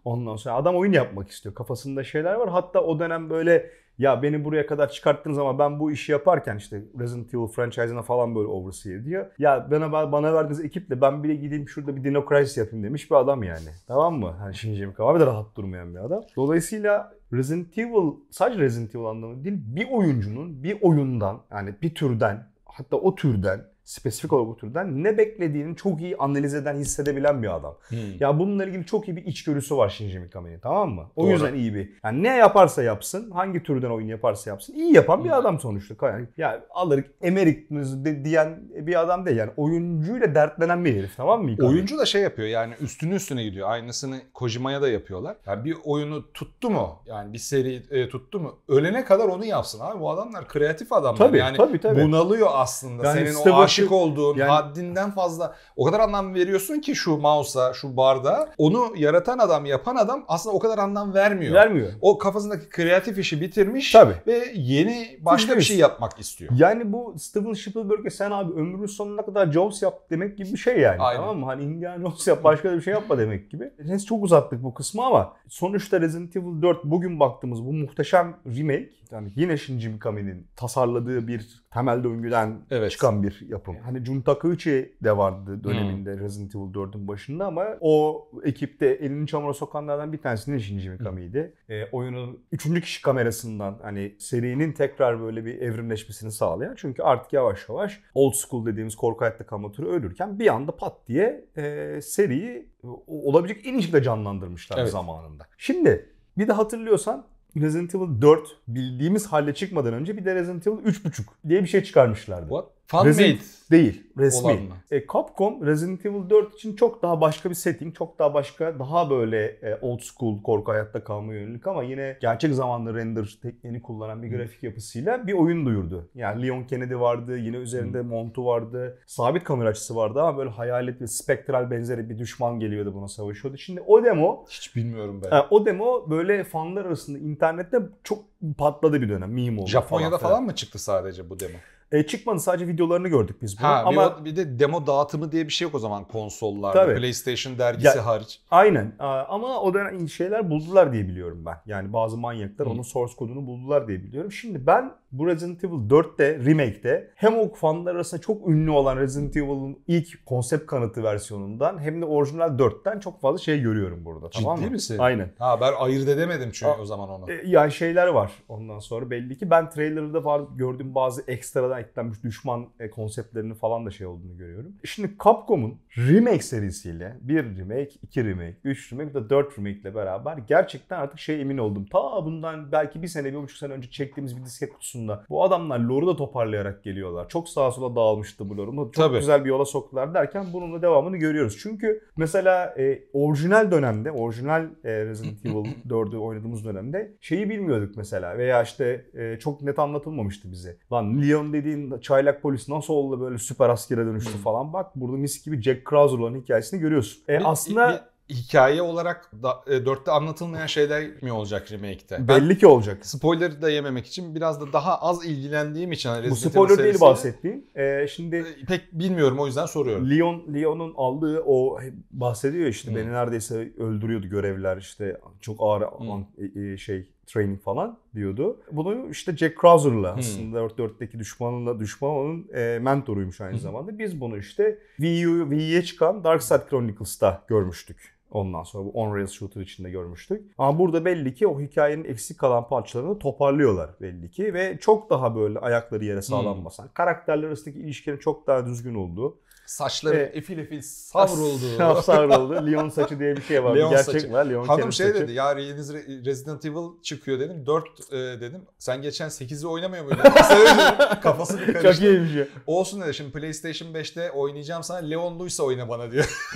Ondan 0.05 0.35
sonra 0.35 0.55
adam 0.55 0.75
oyun 0.75 0.91
yapmak 0.91 1.29
istiyor. 1.29 1.55
Kafasında 1.55 2.03
şeyler 2.03 2.33
var. 2.33 2.49
Hatta 2.49 2.81
o 2.81 2.99
dönem 2.99 3.29
böyle 3.29 3.69
ya 3.97 4.23
beni 4.23 4.45
buraya 4.45 4.65
kadar 4.65 4.89
çıkarttınız 4.89 5.37
ama 5.37 5.59
ben 5.59 5.79
bu 5.79 5.91
işi 5.91 6.11
yaparken 6.11 6.57
işte 6.57 6.81
Resident 6.99 7.33
Evil 7.33 7.47
franchise'ına 7.47 8.01
falan 8.01 8.35
böyle 8.35 8.47
oversee 8.47 8.93
ediyor. 8.93 9.25
Ya 9.39 9.67
bana 9.71 10.11
bana 10.11 10.33
verdiğiniz 10.33 10.65
ekiple 10.65 11.01
ben 11.01 11.23
bile 11.23 11.35
gideyim 11.35 11.69
şurada 11.69 11.95
bir 11.95 12.03
Dino 12.03 12.25
Crisis 12.29 12.57
yapayım 12.57 12.85
demiş 12.85 13.11
bir 13.11 13.15
adam 13.15 13.43
yani. 13.43 13.69
Tamam 13.87 14.19
mı? 14.19 14.31
Hani 14.39 14.55
Shinji 14.55 14.85
Mikami 14.85 15.19
de 15.19 15.25
rahat 15.25 15.55
durmayan 15.55 15.95
bir 15.95 15.99
adam. 15.99 16.23
Dolayısıyla 16.35 17.13
Resident 17.33 17.77
Evil 17.77 18.11
sadece 18.29 18.59
Resident 18.59 18.95
Evil 18.95 19.05
anlamında 19.05 19.43
değil 19.43 19.57
bir 19.65 19.91
oyuncunun 19.91 20.63
bir 20.63 20.77
oyundan 20.81 21.41
yani 21.51 21.75
bir 21.81 21.95
türden 21.95 22.47
hatta 22.65 22.97
o 22.97 23.15
türden 23.15 23.72
spesifik 23.83 24.33
olarak 24.33 24.47
bu 24.47 24.57
türden 24.57 25.03
ne 25.03 25.17
beklediğini 25.17 25.75
çok 25.75 26.01
iyi 26.01 26.17
analiz 26.17 26.53
eden, 26.53 26.75
hissedebilen 26.75 27.43
bir 27.43 27.55
adam. 27.55 27.75
Hmm. 27.87 27.97
Ya 28.19 28.39
bununla 28.39 28.65
ilgili 28.65 28.85
çok 28.85 29.07
iyi 29.07 29.15
bir 29.15 29.25
içgörüsü 29.25 29.77
var 29.77 29.89
Shinji 29.89 30.19
Mikami'nin 30.19 30.59
tamam 30.59 30.89
mı? 30.89 31.09
O 31.15 31.23
Doğru. 31.23 31.31
yüzden 31.31 31.53
iyi 31.53 31.73
bir. 31.75 31.89
Yani 32.03 32.23
ne 32.23 32.35
yaparsa 32.35 32.83
yapsın, 32.83 33.31
hangi 33.31 33.63
türden 33.63 33.89
oyun 33.89 34.07
yaparsa 34.07 34.49
yapsın 34.49 34.73
iyi 34.73 34.93
yapan 34.93 35.23
bir 35.23 35.37
adam 35.37 35.59
sonuçta. 35.59 36.07
Yani 36.07 36.27
ya 36.37 36.65
alır 36.69 37.03
emerik 37.21 37.71
de- 37.71 38.25
diyen 38.25 38.59
bir 38.73 39.01
adam 39.01 39.25
değil 39.25 39.37
yani 39.37 39.51
oyuncuyla 39.57 40.35
dertlenen 40.35 40.85
bir 40.85 40.95
herif 40.95 41.17
tamam 41.17 41.41
mı? 41.41 41.45
Mikami? 41.45 41.69
Oyuncu 41.69 41.97
da 41.97 42.05
şey 42.05 42.21
yapıyor 42.21 42.47
yani 42.47 42.73
üstüne 42.81 43.15
üstüne 43.15 43.43
gidiyor. 43.43 43.69
Aynısını 43.69 44.21
Kojima'ya 44.33 44.81
da 44.81 44.89
yapıyorlar. 44.89 45.35
Yani 45.45 45.65
bir 45.65 45.77
oyunu 45.83 46.31
tuttu 46.33 46.69
mu? 46.69 46.99
Yani 47.05 47.33
bir 47.33 47.37
seri 47.37 47.83
e, 47.91 48.09
tuttu 48.09 48.39
mu? 48.39 48.59
Ölene 48.67 49.05
kadar 49.05 49.27
onu 49.27 49.45
yapsın 49.45 49.79
abi. 49.79 49.99
Bu 49.99 50.09
adamlar 50.09 50.47
kreatif 50.47 50.93
adamlar. 50.93 51.17
Tabii, 51.17 51.37
yani 51.37 51.57
tabii, 51.57 51.79
tabii. 51.79 52.01
bunalıyor 52.01 52.49
aslında. 52.53 53.07
Yani 53.07 53.19
Senin 53.19 53.31
Steve 53.31 53.53
o 53.53 53.67
aşık 53.81 53.91
olduğun 53.91 54.37
yani- 54.37 54.51
haddinden 54.51 55.11
fazla 55.11 55.55
o 55.75 55.85
kadar 55.85 55.99
anlam 55.99 56.33
veriyorsun 56.35 56.79
ki 56.79 56.95
şu 56.95 57.17
mouse'a, 57.17 57.73
şu 57.73 57.97
barda. 57.97 58.49
Onu 58.57 58.93
yaratan 58.97 59.37
adam, 59.39 59.65
yapan 59.65 59.95
adam 59.95 60.25
aslında 60.27 60.55
o 60.55 60.59
kadar 60.59 60.77
anlam 60.77 61.13
vermiyor. 61.13 61.53
vermiyor. 61.53 61.91
O 62.01 62.17
kafasındaki 62.17 62.69
kreatif 62.69 63.17
işi 63.17 63.41
bitirmiş 63.41 63.91
Tabii. 63.91 64.13
ve 64.27 64.45
yeni 64.55 65.17
başka 65.21 65.55
bir 65.57 65.61
şey 65.61 65.77
yapmak 65.77 66.19
istiyor. 66.19 66.51
Yani 66.57 66.93
bu 66.93 67.15
Steven 67.19 67.53
Spielberg'e 67.53 68.09
sen 68.09 68.31
abi 68.31 68.53
ömrünün 68.53 68.85
sonuna 68.85 69.25
kadar 69.25 69.51
Jaws 69.51 69.81
yap 69.81 70.09
demek 70.09 70.37
gibi 70.37 70.51
bir 70.51 70.57
şey 70.57 70.79
yani. 70.79 70.97
Aynen. 71.01 71.21
Tamam 71.21 71.37
mı? 71.39 71.45
Hani 71.45 71.63
Indiana 71.63 72.01
Jones 72.01 72.27
yap 72.27 72.43
başka 72.43 72.71
da 72.71 72.75
bir 72.75 72.81
şey 72.81 72.93
yapma 72.93 73.17
demek 73.17 73.51
gibi. 73.51 73.71
Neyse 73.85 74.05
çok 74.05 74.23
uzattık 74.23 74.63
bu 74.63 74.73
kısmı 74.73 75.05
ama 75.05 75.33
sonuçta 75.49 76.01
Resident 76.01 76.35
Evil 76.35 76.61
4 76.61 76.83
bugün 76.83 77.19
baktığımız 77.19 77.65
bu 77.65 77.73
muhteşem 77.73 78.37
remake 78.45 78.89
yani 79.11 79.31
yine 79.35 79.57
Shinji 79.57 79.89
Mikami'nin 79.89 80.47
tasarladığı 80.55 81.27
bir 81.27 81.63
temel 81.73 82.03
döngüden 82.03 82.61
Evet. 82.71 82.91
çıkan 82.91 83.23
bir 83.23 83.45
yapım. 83.63 83.83
Hani 83.83 84.05
Jun 84.05 84.21
Takeuchi 84.21 84.93
de 85.03 85.17
vardı 85.17 85.63
döneminde 85.63 86.17
Resident 86.19 86.55
Evil 86.55 86.63
4'ün 86.73 87.07
başında 87.07 87.45
ama 87.45 87.65
o 87.81 88.27
ekipte 88.43 88.85
elini 88.87 89.27
çamura 89.27 89.53
sokanlardan 89.53 90.13
bir 90.13 90.17
tanesi 90.17 90.51
de 90.51 90.59
Shinji 90.59 90.89
Mikami'ydi. 90.89 91.53
E, 91.69 91.85
oyunun 91.91 92.39
üçüncü 92.51 92.81
kişi 92.81 93.01
kamerasından 93.01 93.79
hani 93.83 94.15
serinin 94.19 94.71
tekrar 94.71 95.21
böyle 95.21 95.45
bir 95.45 95.61
evrimleşmesini 95.61 96.31
sağlayan. 96.31 96.73
Çünkü 96.77 97.03
artık 97.03 97.33
yavaş 97.33 97.69
yavaş 97.69 98.01
old 98.13 98.33
school 98.33 98.65
dediğimiz 98.65 98.95
korku 98.95 99.21
hayatta 99.21 99.45
kalma 99.45 99.71
türü 99.71 99.87
ölürken 99.87 100.39
bir 100.39 100.47
anda 100.53 100.75
pat 100.75 101.07
diye 101.07 101.45
e, 101.57 101.99
seriyi 102.01 102.67
o- 102.83 103.03
olabilecek 103.07 103.65
en 103.67 103.73
iyi 103.73 103.81
şekilde 103.81 104.03
canlandırmışlar 104.03 104.77
Evet. 104.77 104.89
zamanında. 104.91 105.43
Şimdi 105.57 106.09
bir 106.37 106.47
de 106.47 106.53
hatırlıyorsan 106.53 107.25
Resident 107.57 107.95
Evil 107.95 108.21
4 108.21 108.47
bildiğimiz 108.67 109.27
halde 109.27 109.53
çıkmadan 109.53 109.93
önce 109.93 110.17
bir 110.17 110.25
de 110.25 110.35
Resident 110.35 110.67
Evil 110.67 110.77
3.5 110.77 111.21
diye 111.49 111.61
bir 111.61 111.67
şey 111.67 111.83
çıkarmışlardı. 111.83 112.47
What? 112.49 112.65
Fan 112.87 113.05
Resident- 113.07 113.33
made 113.33 113.53
Değil, 113.71 114.03
resmi. 114.17 114.59
E, 114.91 115.07
Capcom 115.13 115.65
Resident 115.65 116.05
Evil 116.05 116.29
4 116.29 116.53
için 116.55 116.75
çok 116.75 117.01
daha 117.03 117.21
başka 117.21 117.49
bir 117.49 117.55
setting, 117.55 117.95
çok 117.95 118.19
daha 118.19 118.33
başka, 118.33 118.79
daha 118.79 119.09
böyle 119.09 119.45
e, 119.45 119.77
old 119.81 119.99
school 119.99 120.43
korku 120.43 120.71
hayatta 120.71 121.03
kalma 121.03 121.33
yönelik 121.33 121.67
ama 121.67 121.83
yine 121.83 122.17
gerçek 122.21 122.53
zamanlı 122.53 122.95
render 122.95 123.37
tekniğini 123.41 123.81
kullanan 123.81 124.23
bir 124.23 124.37
grafik 124.37 124.63
yapısıyla 124.63 125.27
bir 125.27 125.33
oyun 125.33 125.65
duyurdu. 125.65 126.09
Yani 126.15 126.47
Leon 126.47 126.63
Kennedy 126.63 126.95
vardı, 126.95 127.37
yine 127.37 127.57
üzerinde 127.57 128.01
montu 128.01 128.45
vardı, 128.45 128.97
sabit 129.05 129.43
kamera 129.43 129.69
açısı 129.69 129.95
vardı 129.95 130.21
ama 130.21 130.37
böyle 130.37 130.49
hayalet 130.49 131.01
ve 131.01 131.07
spektral 131.07 131.71
benzeri 131.71 132.09
bir 132.09 132.17
düşman 132.19 132.59
geliyordu 132.59 132.93
buna 132.95 133.07
savaşıyordu. 133.07 133.57
Şimdi 133.57 133.81
o 133.81 134.03
demo 134.03 134.45
Hiç 134.49 134.75
bilmiyorum 134.75 135.21
ben. 135.25 135.37
e, 135.37 135.41
o 135.49 135.65
demo 135.65 136.09
böyle 136.09 136.43
fanlar 136.43 136.85
arasında 136.85 137.19
internette 137.19 137.79
çok 138.03 138.19
patladı 138.57 139.01
bir 139.01 139.09
dönem. 139.09 139.33
Meme 139.33 139.61
oldu 139.61 139.69
Japonya'da 139.69 140.17
falan. 140.17 140.31
falan 140.33 140.43
mı 140.43 140.55
çıktı 140.55 140.79
sadece 140.79 141.29
bu 141.29 141.39
demo? 141.39 141.57
E, 141.93 142.03
çıkmadı 142.07 142.39
sadece 142.39 142.67
videolarını 142.67 143.07
gördük 143.07 143.41
biz 143.41 143.59
bunu. 143.59 143.67
Ha 143.67 143.83
ama 143.85 144.25
bir, 144.25 144.35
de 144.35 144.59
demo 144.59 144.87
dağıtımı 144.87 145.31
diye 145.31 145.47
bir 145.47 145.53
şey 145.53 145.65
yok 145.65 145.75
o 145.75 145.79
zaman 145.79 146.07
konsollarda. 146.07 146.85
Tabii. 146.85 146.95
PlayStation 146.99 147.57
dergisi 147.57 147.97
Ya- 147.97 148.05
hariç. 148.05 148.41
Aynen 148.51 148.95
ama 149.29 149.61
o 149.61 149.73
dönem 149.73 150.09
şeyler 150.09 150.49
buldular 150.49 150.93
diye 150.93 151.07
biliyorum 151.07 151.43
ben. 151.45 151.57
Yani 151.65 151.93
bazı 151.93 152.17
manyaklar 152.17 152.67
Hı. 152.67 152.71
onun 152.71 152.81
source 152.81 153.13
kodunu 153.15 153.47
buldular 153.47 153.87
diye 153.87 154.03
biliyorum. 154.03 154.31
Şimdi 154.31 154.67
ben 154.67 154.91
bu 155.13 155.27
Resident 155.27 155.63
Evil 155.63 155.73
4'te 155.89 156.45
remake'te 156.45 157.11
hem 157.15 157.37
o 157.37 157.53
fanlar 157.53 157.95
arasında 157.95 158.21
çok 158.21 158.47
ünlü 158.49 158.71
olan 158.71 158.97
Resident 158.97 159.37
Evil'ın 159.37 159.77
ilk 159.87 160.25
konsept 160.25 160.65
kanıtı 160.65 161.03
versiyonundan 161.03 161.79
hem 161.79 162.01
de 162.01 162.05
orijinal 162.05 162.59
4'ten 162.59 162.99
çok 162.99 163.21
fazla 163.21 163.37
şey 163.37 163.61
görüyorum 163.61 164.05
burada. 164.05 164.31
Ciddi 164.31 164.43
tamam 164.43 164.61
mı? 164.61 164.69
misin? 164.69 164.97
Aynen. 164.99 165.29
Ha 165.39 165.61
ben 165.61 165.73
ayırt 165.79 166.09
edemedim 166.09 166.49
çünkü 166.53 166.71
Aa, 166.71 166.77
o 166.81 166.85
zaman 166.85 167.09
onu. 167.09 167.31
E, 167.31 167.41
Yani 167.45 167.71
şeyler 167.71 168.07
var 168.07 168.31
ondan 168.49 168.79
sonra 168.79 169.09
belli 169.09 169.37
ki 169.37 169.49
ben 169.49 169.69
trailer'da 169.69 170.23
var 170.25 170.41
gördüğüm 170.55 170.95
bazı 170.95 171.23
ekstradan 171.27 171.79
eklenmiş 171.79 172.23
düşman 172.23 172.67
e, 172.79 172.89
konseptlerini 172.89 173.53
falan 173.53 173.85
da 173.85 173.91
şey 173.91 174.07
olduğunu 174.07 174.37
görüyorum. 174.37 174.73
Şimdi 174.83 175.11
Capcom'un 175.23 175.75
remake 175.97 176.41
serisiyle 176.41 177.17
bir 177.21 177.57
remake, 177.57 177.91
iki 178.03 178.25
remake, 178.25 178.57
üç 178.63 178.93
remake 178.93 179.13
de 179.13 179.29
dört 179.29 179.59
remake 179.59 179.79
ile 179.79 179.95
beraber 179.95 180.37
gerçekten 180.37 180.99
artık 180.99 181.19
şey 181.19 181.41
emin 181.41 181.57
oldum. 181.57 181.85
Ta 181.85 182.25
bundan 182.25 182.71
belki 182.71 183.01
bir 183.01 183.07
sene, 183.07 183.33
bir 183.33 183.37
buçuk 183.37 183.57
sene 183.57 183.73
önce 183.73 183.89
çektiğimiz 183.89 184.37
bir 184.37 184.45
disket 184.45 184.73
kutusunda 185.07 185.25
bu 185.29 185.43
adamlar 185.43 185.79
lore'u 185.79 186.07
da 186.07 186.15
toparlayarak 186.15 186.83
geliyorlar. 186.83 187.29
Çok 187.29 187.49
sağa 187.49 187.71
sola 187.71 187.95
dağılmıştı 187.95 188.49
bu 188.49 188.57
lore. 188.57 188.71
Çok 188.75 188.93
Tabii. 188.93 189.17
güzel 189.17 189.45
bir 189.45 189.49
yola 189.49 189.65
soktular 189.65 190.13
derken 190.13 190.45
bunun 190.53 190.73
da 190.73 190.81
devamını 190.81 191.17
görüyoruz. 191.17 191.57
Çünkü 191.61 192.01
mesela 192.17 192.75
e, 192.77 193.03
orijinal 193.13 193.71
dönemde, 193.71 194.11
orijinal 194.11 194.63
e, 194.83 195.05
Resident 195.05 195.45
Evil 195.45 195.71
4'ü 195.89 196.17
oynadığımız 196.17 196.65
dönemde 196.65 197.13
şeyi 197.21 197.49
bilmiyorduk 197.49 197.97
mesela 197.97 198.37
veya 198.37 198.63
işte 198.63 199.05
e, 199.13 199.39
çok 199.39 199.61
net 199.61 199.79
anlatılmamıştı 199.79 200.51
bize. 200.51 200.77
Lan 200.91 201.21
Leon 201.21 201.53
dediğin 201.53 201.99
çaylak 201.99 202.41
polis 202.41 202.69
nasıl 202.69 202.93
oldu 202.93 203.21
böyle 203.21 203.37
süper 203.37 203.69
askere 203.69 204.05
dönüştü 204.05 204.33
Hmm. 204.33 204.39
falan. 204.41 204.73
Bak 204.73 204.95
burada 204.95 205.17
mis 205.17 205.45
gibi 205.45 205.61
Jack 205.61 205.85
Krauser'ların 205.85 206.41
hikayesini 206.41 206.79
görüyorsun. 206.79 207.23
E, 207.27 207.39
aslında 207.39 208.12
hikaye 208.29 208.81
olarak 208.81 209.31
da, 209.43 209.63
e, 209.67 209.85
dörtte 209.85 210.11
anlatılmayan 210.11 210.65
şeyler 210.67 211.23
mi 211.23 211.31
olacak 211.31 211.71
remake'te? 211.71 212.17
Ben 212.19 212.27
belli 212.27 212.57
ki 212.57 212.67
olacak. 212.67 213.05
spoiler 213.05 213.61
da 213.61 213.69
yememek 213.69 214.07
için 214.07 214.35
biraz 214.35 214.61
da 214.61 214.73
daha 214.73 215.01
az 215.01 215.25
ilgilendiğim 215.25 215.91
için 215.91 216.09
hani 216.09 216.29
Bu 216.29 216.35
spoiler 216.35 216.77
değil 216.77 217.01
bahsettiğim. 217.01 217.65
E, 217.75 218.07
şimdi 218.07 218.35
e, 218.35 218.65
Pek 218.65 218.93
bilmiyorum 218.93 219.39
o 219.39 219.47
yüzden 219.47 219.65
soruyorum. 219.65 220.09
Leon 220.09 220.53
Leon'un 220.53 220.93
aldığı 220.97 221.41
o 221.45 221.79
bahsediyor 222.11 222.67
işte 222.67 222.89
Hmm. 222.91 222.95
beni 222.97 223.11
neredeyse 223.11 223.73
öldürüyordu 223.77 224.27
görevliler 224.27 224.77
işte 224.77 225.17
çok 225.41 225.57
ağır 225.59 225.81
Hmm. 225.81 226.11
an- 226.11 226.25
e, 226.55 226.61
e, 226.61 226.77
şey 226.77 227.12
training 227.27 227.61
falan 227.61 227.97
diyordu. 228.15 228.57
Bunu 228.71 229.09
işte 229.09 229.37
Jack 229.37 229.57
Krauser'la 229.57 230.11
Hmm. 230.13 230.19
aslında 230.19 230.59
4-4'teki 230.59 231.19
düşmanınla 231.19 231.79
düşman 231.79 232.11
onun 232.11 232.47
e, 232.53 232.79
mentoruymuş 232.81 233.41
aynı 233.41 233.59
zamanda. 233.59 233.99
Biz 233.99 234.21
bunu 234.21 234.37
işte 234.37 234.79
Wii 234.97 235.27
U, 235.29 235.49
Wii'ye 235.49 235.81
çıkan 235.83 236.23
Dark 236.23 236.43
Side 236.43 236.63
Chronicles'ta 236.69 237.43
görmüştük. 237.47 238.13
Ondan 238.31 238.63
sonra 238.63 238.85
bu 238.85 238.89
on-rails 238.91 239.31
shooter 239.31 239.61
içinde 239.61 239.89
görmüştük. 239.89 240.41
Ama 240.57 240.79
burada 240.79 241.05
belli 241.05 241.33
ki 241.33 241.47
o 241.47 241.61
hikayenin 241.61 242.03
eksik 242.03 242.37
kalan 242.39 242.67
parçalarını 242.69 243.19
toparlıyorlar 243.19 243.89
belli 244.01 244.31
ki. 244.31 244.53
Ve 244.53 244.77
çok 244.81 245.09
daha 245.09 245.35
böyle 245.35 245.59
ayakları 245.59 246.05
yere 246.05 246.21
sağlam 246.21 246.57
Hmm. 246.57 246.65
basan. 246.65 246.89
Karakterler 246.93 247.47
arasındaki 247.47 247.79
ilişkilerin 247.79 248.19
çok 248.19 248.47
daha 248.47 248.65
düzgün 248.65 248.95
olduğu. 248.95 249.37
Saçları 249.65 250.17
E, 250.17 250.21
efil 250.37 250.57
efil 250.57 250.81
savruldu. 250.81 252.01
Savruldu. 252.01 252.71
Leon 252.71 252.89
saçı 252.89 253.19
diye 253.19 253.37
bir 253.37 253.41
şey 253.41 253.63
var. 253.63 253.75
Leon 253.75 253.91
bir 253.91 253.95
gerçek 253.95 254.13
saçı. 254.21 254.31
var. 254.33 254.45
Leon 254.45 254.67
Hanım 254.67 254.91
şey 254.93 255.07
saçı. 255.07 255.19
dedi 255.19 255.31
ya 255.31 255.55
Resident 255.55 256.65
Evil 256.65 257.01
çıkıyor 257.01 257.39
dedim. 257.39 257.65
4 257.65 257.83
e, 258.11 258.15
dedim. 258.15 258.61
Sen 258.79 259.01
geçen 259.01 259.29
8'i 259.29 259.67
oynamıyor 259.67 260.03
muydun? 260.03 260.21
Kafası 261.23 261.59
bir 261.59 261.73
Çok 261.73 261.81
karıştı. 261.81 262.05
iyiymiş 262.05 262.35
ya. 262.35 262.47
Olsun 262.67 263.01
dedi 263.01 263.13
şimdi 263.13 263.31
PlayStation 263.31 263.93
5'te 263.93 264.31
oynayacağım 264.31 264.83
sana 264.83 264.97
Leon 264.97 265.39
Lewis 265.39 265.59
oyna 265.59 265.89
bana 265.89 266.11
diyor. 266.11 266.25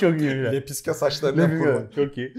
Çok 0.00 0.20
iyiymiş 0.20 0.44
ya. 0.46 0.50
Lepiska 0.50 0.92
kurban. 0.92 1.50
güzel. 1.50 1.90
Çok 1.94 2.18
iyi. 2.18 2.34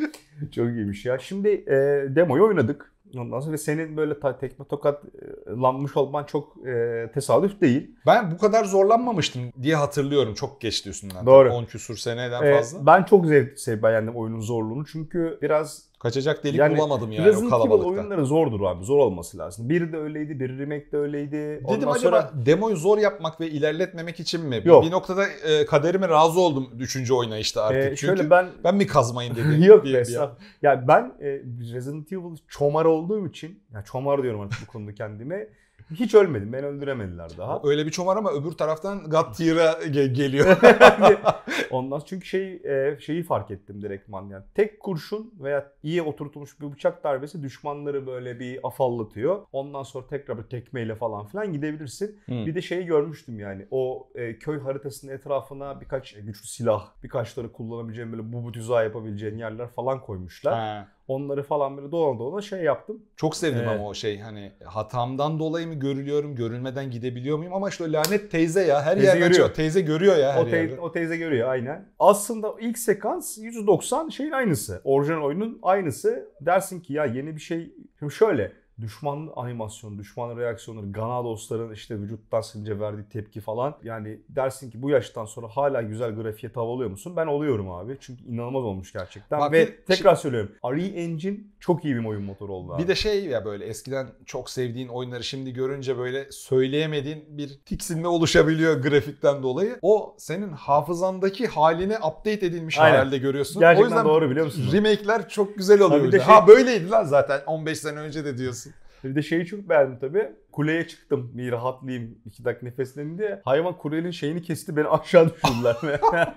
Çok 0.56 0.68
iyiymiş 0.68 1.06
ya. 1.06 1.20
Şimdi 1.20 1.50
e, 1.50 1.76
demoyu 2.16 2.44
oynadık. 2.48 2.95
Ondan 3.18 3.40
sonra 3.40 3.52
ve 3.54 3.58
senin 3.58 3.98
böyle 3.98 4.20
tekme 4.40 4.66
tokat 4.66 5.04
e, 5.06 5.52
lanmış 5.62 5.98
olman 5.98 6.24
çok 6.24 6.68
e, 6.68 7.06
tesadüf 7.14 7.62
değil. 7.62 7.96
Ben 8.06 8.32
bu 8.32 8.38
kadar 8.38 8.66
zorlanmamıştım 8.66 9.42
diye 9.62 9.76
hatırlıyorum. 9.76 10.34
Çok 10.34 10.62
geçti 10.62 10.90
üstünden. 10.90 11.26
Doğru. 11.26 11.54
10 11.54 11.66
küsur 11.66 11.98
seneden 11.98 12.44
E, 12.44 12.56
fazla. 12.58 12.86
ben 12.86 13.04
çok 13.04 13.26
zevk 13.26 13.60
sev 13.60 13.84
beğendim 13.84 14.16
oyunun 14.16 14.40
zorluğunu. 14.40 14.86
Çünkü 14.86 15.40
biraz 15.42 15.84
Kaçacak 16.06 16.44
delik 16.44 16.60
Yani 16.60 16.78
bulamadım 16.78 17.12
yani 17.12 17.24
o 17.24 17.28
Resident 17.28 17.44
Evil 17.44 17.50
kalabalıkta. 17.50 17.90
oyunları 17.90 18.26
zordur 18.26 18.62
abi. 18.62 18.86
Zor 18.86 18.98
olması 18.98 19.38
lazım. 19.38 19.70
Biri 19.70 19.94
de 19.94 19.98
öyleydi, 19.98 20.40
biri 20.40 20.60
remake 20.60 20.92
de 20.92 20.98
öyleydi. 20.98 21.32
Dedim 21.32 21.66
Ondan 21.66 21.78
acaba 21.92 21.96
sonra 22.00 22.32
demoyu 22.46 22.76
zor 22.78 22.98
yapmak 22.98 23.42
ve 23.42 23.50
ilerletmemek 23.50 24.20
için 24.20 24.42
mi? 24.46 24.62
Yok. 24.66 24.84
Bir 24.86 24.92
noktada 24.92 25.28
e, 25.28 25.66
kaderime 25.66 26.08
razı 26.10 26.40
oldum 26.40 26.70
3. 26.80 27.12
oynayışta 27.12 27.64
artık. 27.64 27.84
e, 27.84 27.96
Çünkü 27.96 27.98
şöyle 28.18 28.30
ben 28.30 28.48
ben 28.64 28.76
mi 28.76 28.88
kazmayayım 28.88 29.36
dedim. 29.40 29.64
Yok 29.64 29.86
bir- 29.86 29.94
be 29.94 30.02
bir-. 30.02 30.20
Ya 30.62 30.88
ben 30.88 31.14
e, 31.22 31.26
Resident 31.74 32.12
Evil 32.14 32.36
çomar 32.48 32.86
olduğum 32.86 33.28
için, 33.28 33.64
ya 33.74 33.82
çomar 33.84 34.24
diyorum 34.24 34.42
artık 34.42 34.60
bu 34.68 34.72
konuda 34.72 34.94
kendime. 34.94 35.48
Hiç 35.92 36.16
ölmedim. 36.16 36.54
Beni 36.54 36.66
öldüremediler 36.66 37.32
daha. 37.38 37.62
Öyle 37.70 37.86
bir 37.86 37.92
çomar 37.92 38.18
ama 38.18 38.32
öbür 38.32 38.52
taraftan 38.52 39.10
God 39.10 39.34
Tier'a 39.34 39.72
ge- 39.72 40.14
geliyor. 40.14 40.58
Ondan 41.72 42.02
çünkü 42.06 42.26
şey 42.26 42.54
e, 42.54 43.00
şeyi 43.00 43.24
fark 43.24 43.52
ettim 43.52 43.82
direktman 43.82 44.30
yani. 44.30 44.44
Tek 44.56 44.80
kurşun 44.80 45.34
veya 45.40 45.72
iyi 45.84 46.02
oturtulmuş 46.02 46.62
bir 46.62 46.72
bıçak 46.72 47.04
darbesi 47.04 47.44
düşmanları 47.44 48.08
böyle 48.08 48.40
bir 48.40 48.60
afallatıyor. 48.64 49.42
Ondan 49.52 49.84
sonra 49.84 50.08
tekrar 50.08 50.38
bir 50.38 50.44
tekmeyle 50.44 50.96
falan 50.96 51.26
filan 51.26 51.54
gidebilirsin. 51.54 52.20
Hmm. 52.26 52.46
Bir 52.46 52.56
de 52.56 52.62
şeyi 52.62 52.86
görmüştüm 52.86 53.40
yani. 53.40 53.68
O 53.72 54.10
e, 54.16 54.40
köy 54.40 54.60
haritasının 54.60 55.12
etrafına 55.12 55.82
birkaç 55.82 56.16
e, 56.16 56.22
güçlü 56.22 56.48
silah, 56.48 56.88
birkaçları 57.04 57.52
kullanabileceğin 57.52 58.12
böyle 58.12 58.34
bu 58.34 58.52
tuzağı 58.52 58.84
yapabileceğin 58.84 59.38
yerler 59.38 59.68
falan 59.68 60.02
koymuşlar. 60.02 60.54
Ha. 60.54 60.95
Onları 61.08 61.44
falan 61.44 61.78
böyle 61.78 61.92
dolana 61.92 62.20
dolana 62.20 62.42
şey 62.42 62.60
yaptım. 62.64 63.04
Çok 63.16 63.36
sevdim 63.36 63.60
Evet. 63.60 63.80
ama 63.80 63.88
o 63.90 63.94
şey 63.94 64.20
hani 64.20 64.52
hatamdan 64.64 65.40
dolayı 65.40 65.68
mı 65.68 65.74
görülüyorum, 65.74 66.36
görülmeden 66.36 66.92
gidebiliyor 66.92 67.38
muyum 67.38 67.54
ama 67.54 67.70
işte 67.70 67.84
o 67.84 67.88
lanet 67.94 68.32
teyze 68.32 68.66
ya 68.66 68.82
her 68.84 68.94
Teyze 68.94 69.06
yerden 69.08 69.20
görüyor. 69.20 69.34
çıkıyor. 69.34 69.54
Teyze 69.54 69.82
görüyor 69.82 70.18
ya 70.18 70.34
her 70.34 70.42
O, 70.44 70.50
te- 70.50 70.58
yerde. 70.58 70.80
o 70.80 70.92
teyze 70.92 71.18
görüyor 71.18 71.50
aynen. 71.50 71.90
Aslında 72.00 72.54
ilk 72.60 72.78
sekans 72.80 73.38
190 73.38 74.10
şeyin 74.10 74.32
aynısı. 74.32 74.82
Orijinal 74.84 75.22
oyunun 75.24 75.60
aynısı. 75.62 76.30
Dersin 76.42 76.80
ki 76.80 76.94
ya 76.94 77.06
yeni 77.06 77.36
bir 77.36 77.42
şey. 77.42 77.74
Şimdi 78.00 78.14
şöyle 78.14 78.52
düşman 78.82 79.30
animasyonu, 79.36 79.98
düşman 79.98 80.38
reaksiyonları, 80.38 80.92
Ganadosların 80.92 81.74
işte 81.74 82.00
vücuttan 82.02 82.42
silince 82.42 82.80
verdiği 82.80 83.10
tepki 83.10 83.42
falan. 83.42 83.76
Yani 83.84 84.20
dersin 84.30 84.72
ki 84.72 84.82
bu 84.82 84.90
yaştan 84.90 85.26
sonra 85.26 85.48
hala 85.48 85.82
güzel 85.82 86.16
grafiğe 86.16 86.52
tav 86.54 86.62
oluyor 86.62 86.90
musun? 86.90 87.14
Ben 87.16 87.28
oluyorum 87.28 87.72
abi. 87.72 87.98
Çünkü 88.00 88.24
inanılmaz 88.24 88.64
olmuş 88.64 88.94
gerçekten. 88.94 89.40
Bak 89.40 89.52
Ve 89.52 89.68
bir- 89.68 89.86
tekrar 89.96 90.16
söylüyorum. 90.16 90.52
RE 90.66 90.86
Engine 90.86 91.38
çok 91.60 91.86
iyi 91.86 91.96
bir 91.96 92.06
oyun 92.06 92.24
motoru 92.24 92.54
oldu 92.54 92.74
abi. 92.74 92.84
Bir 92.84 92.88
de 92.88 92.96
şey 92.96 93.26
ya 93.26 93.46
böyle 93.46 93.66
eskiden 93.66 94.08
çok 94.26 94.50
sevdiğin 94.50 94.88
oyunları 94.88 95.24
şimdi 95.24 95.54
görünce 95.54 95.98
böyle 95.98 96.32
söyleyemediğin 96.32 97.26
bir 97.30 97.60
tiksinme 97.66 98.08
oluşabiliyor 98.08 98.82
grafikten 98.82 99.44
dolayı. 99.44 99.80
O 99.82 100.16
senin 100.18 100.52
hafızandaki 100.52 101.48
haline 101.48 101.98
update 101.98 102.32
edilmiş 102.46 102.80
Aynen. 102.80 102.98
halde 102.98 103.18
görüyorsun. 103.18 103.60
Gerçekten 103.60 103.84
o 103.84 103.86
yüzden 103.96 104.06
doğru 104.06 104.30
biliyor 104.30 104.46
musun? 104.46 104.70
Remake'ler 104.74 105.30
çok 105.30 105.56
güzel 105.58 105.82
oluyor. 105.82 106.06
Ha 106.06 106.12
de 106.12 106.20
Ha, 106.20 106.38
şey- 106.48 106.56
böyleydi 106.56 106.90
lan 106.90 107.04
zaten 107.04 107.42
15 107.48 107.80
sene 107.80 108.00
önce 108.00 108.26
de 108.26 108.38
diyorsun. 108.38 108.65
Bir 109.06 109.16
de 109.16 109.22
şeyi 109.22 109.46
çok 109.46 109.70
beğendim 109.70 110.00
tabii. 110.00 110.36
Kuleye 110.56 110.88
çıktım 110.88 111.32
bir 111.34 111.52
rahatlayayım 111.52 112.18
iki 112.26 112.46
dakika 112.46 112.66
nefesleneyim 112.66 113.18
diye. 113.18 113.42
Hayvan 113.46 113.78
kulenin 113.78 114.12
şeyini 114.12 114.42
kesti 114.42 114.76
beni 114.78 114.88
aşağı 114.90 115.30
düşürdüler. 115.34 115.76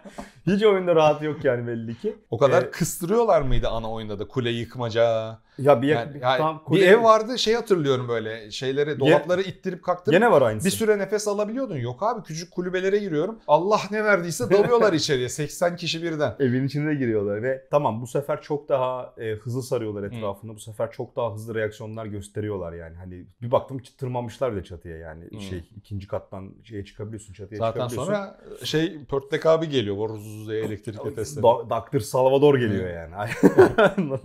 Hiç 0.47 0.63
oyunda 0.65 0.95
rahat 0.97 1.23
yok 1.23 1.45
yani 1.45 1.67
belli 1.67 1.99
ki. 1.99 2.17
O 2.31 2.39
kadar 2.39 2.63
Ee, 2.63 2.71
kıstırıyorlar 2.71 3.43
mıydı 3.43 3.69
ana 3.69 3.93
oyunda 3.93 4.19
da 4.19 4.29
kule 4.29 4.51
yıkmaca? 4.51 5.39
Ya 5.59 5.83
bir, 5.83 5.89
Yani, 5.89 6.15
bir, 6.15 6.21
yani 6.21 6.39
tam 6.39 6.59
bir 6.59 6.65
kule- 6.65 6.85
ev 6.85 7.03
vardı 7.03 7.39
şey 7.39 7.55
hatırlıyorum 7.55 8.09
böyle 8.09 8.51
şeyleri 8.51 9.01
dolapları 9.01 9.43
ittirip 9.43 9.83
kalktırıp 9.85 10.21
Gene 10.21 10.31
var 10.31 10.43
aynısı. 10.43 10.67
bir 10.67 10.71
süre 10.71 10.99
nefes 10.99 11.29
alabiliyordun. 11.29 11.77
Yok 11.77 12.03
abi 12.03 12.23
küçük 12.23 12.51
kulübelere 12.51 12.99
giriyorum. 12.99 13.39
Allah 13.49 13.81
ne 13.91 14.05
verdiyse 14.05 14.51
dalıyorlar 14.51 14.93
içeriye 15.03 15.29
80 15.29 15.77
kişi 15.77 16.03
birden. 16.03 16.37
Evin 16.41 16.67
içine 16.67 16.95
giriyorlar 16.95 17.43
ve 17.43 17.65
tamam 17.71 18.01
bu 18.03 18.07
sefer 18.07 18.43
çok 18.43 18.69
daha 18.69 19.15
e, 19.19 19.33
hızlı 19.33 19.63
sarıyorlar 19.63 20.03
etrafını. 20.03 20.55
Bu 20.55 20.61
sefer 20.61 20.91
çok 20.93 21.17
daha 21.17 21.35
hızlı 21.35 21.55
reaksiyonlar 21.55 22.07
gösteriyorlar 22.07 22.73
yani. 22.73 22.97
Hani 22.97 23.27
bir 23.43 23.51
baktım 23.51 23.79
tırmanmışlar 24.13 24.53
bile 24.53 24.65
çatıya 24.65 24.97
yani. 24.97 25.31
Hmm. 25.31 25.41
Şey 25.41 25.65
ikinci 25.77 26.07
kattan 26.09 26.51
şeye 26.65 26.85
çıkabiliyorsun 26.85 27.33
çatıya 27.33 27.59
Zaten 27.59 27.89
çıkabiliyorsun. 27.89 28.13
sonra 28.13 28.41
şey 28.65 29.05
Pörtlek 29.05 29.47
abi 29.47 29.69
geliyor. 29.69 29.97
Boruzuz 29.97 30.49
diye 30.49 30.65
elektrik 30.65 31.17
testleri. 31.17 31.43
Da- 31.43 31.71
Dr. 31.93 31.99
Salvador 32.01 32.55
geliyor 32.59 32.91
yani. 32.91 33.15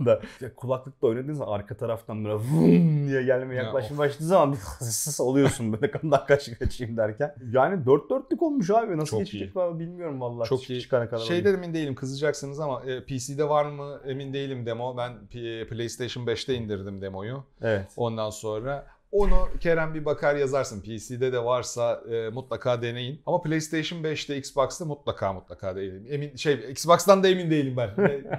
Da. 0.06 0.20
Kulaklıkla 0.56 1.08
oynadığın 1.08 1.32
zaman 1.32 1.52
arka 1.52 1.76
taraftan 1.76 2.24
böyle 2.24 2.34
vum 2.34 3.08
diye 3.08 3.22
gelmeye 3.22 3.54
Ya, 3.54 3.62
yaklaşmaya 3.62 3.98
başladığı 3.98 4.24
zaman 4.24 4.52
bir 4.52 4.58
hıssız 4.58 5.20
oluyorsun 5.20 5.72
böyle 5.72 5.90
kandan 5.90 6.26
kaç 6.26 6.58
kaçayım 6.58 6.96
derken. 6.96 7.34
Yani 7.52 7.86
dört 7.86 8.10
dörtlük 8.10 8.42
olmuş 8.42 8.70
abi. 8.70 8.96
Nasıl 8.96 9.06
Çok 9.10 9.18
geçecek 9.18 9.56
iyi. 9.56 9.78
bilmiyorum 9.78 10.20
vallahi. 10.20 10.48
Çok 10.48 10.70
iyi. 10.70 10.80
Çıkana 10.80 11.08
kadar. 11.08 11.22
Şeyden 11.24 11.54
emin 11.54 11.74
değilim 11.74 11.94
kızacaksınız 11.94 12.60
ama 12.60 12.82
e, 12.86 13.04
PC'de 13.04 13.48
var 13.48 13.64
mı 13.64 14.00
emin 14.06 14.32
değilim 14.32 14.66
demo. 14.66 14.96
Ben 14.96 15.12
P- 15.26 15.66
PlayStation 15.66 16.26
5'te 16.26 16.54
indirdim 16.54 17.00
demoyu. 17.02 17.44
Evet. 17.62 17.86
Ondan 17.96 18.30
sonra 18.30 18.86
onu 19.14 19.48
Kerem 19.60 19.94
bir 19.94 20.04
bakar 20.04 20.34
yazarsın. 20.36 20.80
PC'de 20.80 21.32
de 21.32 21.44
varsa 21.44 22.00
e, 22.10 22.28
mutlaka 22.28 22.82
deneyin. 22.82 23.20
Ama 23.26 23.42
PlayStation 23.42 23.98
5'te, 24.02 24.36
Xbox'ta 24.36 24.84
mutlaka 24.84 25.32
mutlaka 25.32 25.76
deneyin. 25.76 26.06
Emin 26.10 26.36
şey 26.36 26.54
Xbox'tan 26.70 27.22
da 27.22 27.28
emin 27.28 27.50
değilim 27.50 27.76
ben. 27.76 27.90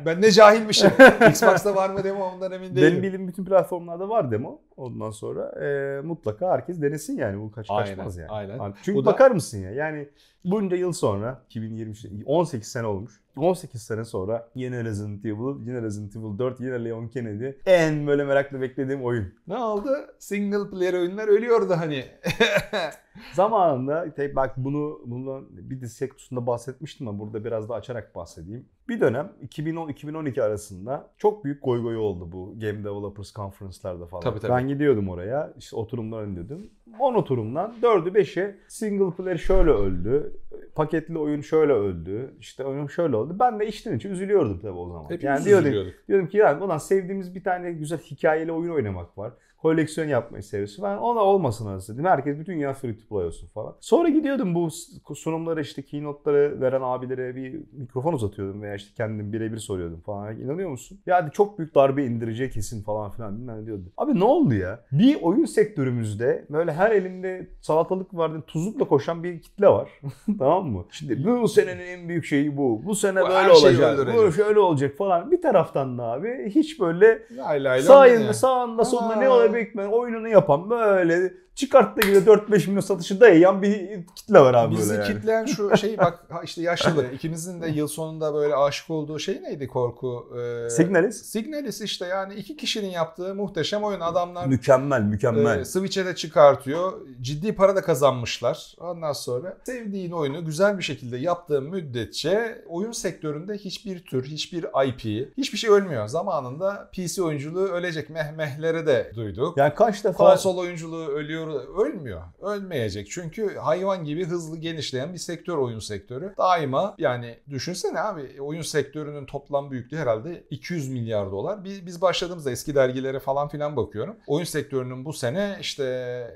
Ben 0.06 0.22
ne 0.22 0.32
cahilmişim. 0.32 0.90
Xbox'ta 1.30 1.76
var 1.76 1.90
mı 1.90 2.04
demo 2.04 2.24
ondan 2.24 2.52
emin 2.52 2.76
değilim. 2.76 2.92
Benim 2.92 3.04
bildiğim 3.04 3.28
bütün 3.28 3.46
platformlarda 3.46 4.10
var 4.10 4.32
demo. 4.32 4.62
Ondan 4.78 5.12
sonra 5.12 5.66
e, 5.66 6.02
mutlaka 6.02 6.52
herkes 6.52 6.82
denesin 6.82 7.18
yani. 7.18 7.42
Bu 7.42 7.52
kaç 7.52 7.66
Aynen, 7.70 7.96
kaçmaz 7.96 8.18
yani. 8.18 8.30
aynen. 8.30 8.74
Çünkü 8.84 8.98
Bu 8.98 9.06
da- 9.06 9.12
bakar 9.12 9.32
mısın 9.32 9.60
ya? 9.60 9.72
Yani 9.72 10.10
bunca 10.46 10.78
yıl 10.78 10.92
sonra 10.94 11.42
2023 11.50 12.06
18 12.26 12.68
sene 12.68 12.88
olmuş. 12.88 13.25
18 13.38 13.82
sene 13.82 14.06
sonra 14.06 14.50
yine 14.56 14.84
Resident 14.84 15.26
Evil, 15.26 15.68
yine 15.68 15.82
Resident 15.82 16.16
Evil 16.16 16.40
4, 16.40 16.60
yine 16.60 16.86
Leon 16.86 17.08
Kennedy. 17.08 17.50
En 17.66 18.08
böyle 18.08 18.24
merakla 18.24 18.62
beklediğim 18.62 19.04
oyun. 19.04 19.34
Ne 19.48 19.58
oldu? 19.58 19.90
Single 20.20 20.70
player 20.70 20.94
oyunlar 20.94 21.28
ölüyordu 21.28 21.74
hani. 21.78 22.06
Zamanında 23.34 24.14
tabii 24.16 24.36
bak 24.36 24.54
bunu 24.58 25.02
bundan 25.06 25.46
bir 25.52 25.82
dizi 25.82 25.96
sektusunda 25.96 26.48
bahsetmiştim 26.48 27.08
ama 27.08 27.20
burada 27.20 27.46
biraz 27.46 27.70
da 27.70 27.74
açarak 27.74 28.16
bahsedeyim. 28.16 28.66
Bir 28.90 29.02
dönem 29.02 29.32
2010-2012 29.48 30.44
arasında 30.44 31.10
çok 31.18 31.44
büyük 31.46 31.64
goy 31.64 31.82
goy 31.82 31.98
oldu 31.98 32.32
bu 32.32 32.60
Game 32.60 32.84
Developers 32.84 33.34
Conference'larda 33.34 34.06
falan. 34.06 34.24
Tabii, 34.24 34.40
tabii. 34.40 34.52
Ben 34.52 34.68
gidiyordum 34.68 35.10
oraya 35.10 35.54
işte 35.58 35.76
oturumlar 35.76 36.22
önlüyordum. 36.22 36.70
10 37.00 37.14
oturumdan 37.14 37.74
4'ü 37.82 38.14
5'i 38.14 38.56
single 38.68 39.16
player 39.16 39.38
şöyle 39.38 39.72
öldü. 39.72 40.38
Paketli 40.76 41.18
oyun 41.18 41.42
şöyle 41.42 41.74
öldü. 41.74 42.36
işte 42.40 42.66
oyun 42.66 42.88
şöyle 42.88 43.16
oldu. 43.16 43.36
Ben 43.40 43.60
de 43.60 43.68
içten 43.68 43.98
içe 43.98 44.10
üzülüyordum 44.10 44.60
tabii 44.60 44.78
o 44.78 44.88
zaman. 44.88 45.04
Hepimiz 45.04 45.24
yani 45.24 45.46
diyordum, 45.46 45.94
diyordum 46.08 46.28
ki 46.28 46.38
yani 46.38 46.64
ulan 46.64 46.78
sevdiğimiz 46.78 47.36
bir 47.36 47.44
tane 47.44 47.72
güzel 47.72 48.00
hikayeli 48.00 48.52
oyun 48.52 48.72
oynamak 48.72 49.18
var. 49.18 49.34
Koleksiyon 49.66 50.08
yapmayı 50.08 50.44
seviyorsun. 50.44 50.84
Ben 50.86 50.98
ona 50.98 51.20
olmasın. 51.20 51.66
Değil 51.88 52.00
mi? 52.00 52.10
Herkes 52.10 52.40
bütün 52.40 52.54
dünya 52.54 52.74
free 52.74 52.98
to 52.98 53.16
play 53.16 53.26
olsun 53.26 53.48
falan. 53.48 53.76
Sonra 53.80 54.10
gidiyordum 54.10 54.56
bu 54.56 54.70
sunumları 55.16 55.62
işte 55.62 55.82
keynote'ları 55.82 56.62
veren 56.62 56.82
abilere 56.82 57.36
bir 57.36 57.62
mikrofon 57.72 58.14
uzatıyordum 58.14 58.62
veya 58.62 58.76
işte 58.76 58.94
kendim 58.98 59.34
birebir 59.34 59.58
soruyordum 59.58 60.02
falan. 60.02 60.40
İnanıyor 60.42 60.70
musun? 60.70 61.00
Ya 61.06 61.30
çok 61.34 61.60
büyük 61.60 61.76
darbe 61.76 62.06
indirecek 62.06 62.54
kesin 62.54 62.84
falan 62.84 63.12
filan 63.12 63.38
bilmem 63.38 63.62
ne 63.62 63.66
diyordu. 63.66 63.84
Abi 63.98 64.20
ne 64.20 64.24
oldu 64.24 64.54
ya? 64.54 64.80
Bir 64.92 65.22
oyun 65.22 65.46
sektörümüzde 65.46 66.46
böyle 66.50 66.74
her 66.74 66.92
elinde 66.92 67.48
salatalık 67.62 68.14
var 68.14 68.32
tuzlukla 68.48 68.86
koşan 68.88 69.24
bir 69.24 69.42
kitle 69.42 69.68
var. 69.68 69.90
tamam 70.40 70.68
mı? 70.68 70.86
Şimdi 70.92 71.26
bu 71.26 71.48
senenin 71.48 71.86
en 71.86 72.10
büyük 72.10 72.26
şeyi 72.26 72.58
bu. 72.58 72.82
Bu 72.86 72.96
sene 72.96 73.22
Bu 73.22 73.28
böyle 73.30 73.52
olacak. 73.52 73.98
Bu 73.98 74.02
öldürecek. 74.12 74.46
şöyle 74.46 74.60
olacak 74.60 74.98
falan. 74.98 75.32
Bir 75.32 75.42
taraftan 75.42 75.98
da 75.98 76.04
abi 76.04 76.52
hiç 76.56 76.80
böyle 76.80 77.22
Lay 77.38 77.64
lay 77.64 77.82
Sağında, 77.82 78.20
ne? 78.20 78.34
sağında, 78.34 78.86
solunda 78.86 79.14
Aa. 79.14 79.20
ne 79.20 79.30
olabilir 79.30 79.55
bilmem 79.56 79.94
oyununu 79.94 80.28
yapan 80.28 80.70
böyle 80.70 81.34
çıkarttığı 81.56 82.08
gibi 82.08 82.18
4-5 82.18 82.68
milyon 82.68 82.80
satışı 82.82 83.22
dayayan 83.22 83.62
bir 83.62 84.06
kitle 84.16 84.40
var 84.40 84.54
abi 84.54 84.76
Bizi 84.76 84.90
böyle 84.90 85.04
yani. 85.04 85.14
kitleyen 85.14 85.46
şu 85.46 85.78
şey 85.78 85.98
bak 85.98 86.20
işte 86.44 86.62
yaşlılık. 86.62 87.14
İkimizin 87.14 87.62
de 87.62 87.68
yıl 87.68 87.88
sonunda 87.88 88.34
böyle 88.34 88.56
aşık 88.56 88.90
olduğu 88.90 89.20
şey 89.20 89.42
neydi 89.44 89.68
korku? 89.68 90.28
Ee, 90.66 90.70
Signalis. 90.70 91.22
Signalis 91.26 91.82
işte 91.82 92.06
yani 92.06 92.34
iki 92.34 92.58
kişinin 92.58 92.90
yaptığı 92.90 93.36
muhteşem 93.36 93.84
oyun. 93.84 94.00
Adamlar 94.00 94.46
Mükemmel, 94.48 95.02
mükemmel. 95.02 95.60
e, 95.60 95.66
Switch'e 95.66 96.06
de 96.06 96.16
çıkartıyor. 96.16 96.94
Ciddi 97.22 97.56
para 97.56 97.76
da 97.76 97.82
kazanmışlar. 97.82 98.76
Ondan 98.80 99.14
sonra 99.14 99.58
sevdiğin 99.64 100.12
oyunu 100.12 100.46
güzel 100.46 100.78
bir 100.78 100.84
şekilde 100.84 101.18
yaptığın 101.18 101.64
müddetçe 101.64 102.62
oyun 102.68 102.92
sektöründe 102.92 103.54
hiçbir 103.58 104.00
tür, 104.06 104.26
hiçbir 104.26 104.66
IP, 104.88 105.30
hiçbir 105.38 105.58
şey 105.58 105.70
ölmüyor. 105.70 106.08
Zamanında 106.08 106.90
PC 106.96 107.24
oyunculuğu 107.24 107.68
ölecek 107.68 108.10
mehmehlere 108.10 108.88
de 108.88 109.12
duyduk. 109.16 109.58
yani 109.58 109.74
kaç 109.76 110.04
defa 110.04 110.18
Konsol 110.18 110.58
oyunculuğu 110.58 111.08
ölüyor, 111.08 111.45
ölmüyor. 111.54 112.22
Ölmeyecek. 112.42 113.08
Çünkü 113.12 113.56
hayvan 113.56 114.04
gibi 114.04 114.26
hızlı 114.26 114.58
genişleyen 114.58 115.14
bir 115.14 115.18
sektör 115.18 115.58
oyun 115.58 115.80
sektörü. 115.80 116.34
Daima 116.38 116.96
yani 116.98 117.40
düşünsene 117.50 118.00
abi 118.00 118.42
oyun 118.42 118.62
sektörünün 118.62 119.26
toplam 119.26 119.72
büyüklüğü 119.72 119.98
herhalde 119.98 120.44
200 120.50 120.90
milyar 120.90 121.32
dolar. 121.32 121.64
Biz, 121.64 121.86
biz 121.86 122.02
başladığımızda 122.02 122.52
eski 122.52 122.76
dergilere 122.76 123.20
falan 123.20 123.48
filan 123.48 123.76
bakıyorum. 123.76 124.16
Oyun 124.28 124.46
sektörünün 124.46 125.06
bu 125.06 125.14
sene 125.14 125.58
işte 125.62 125.86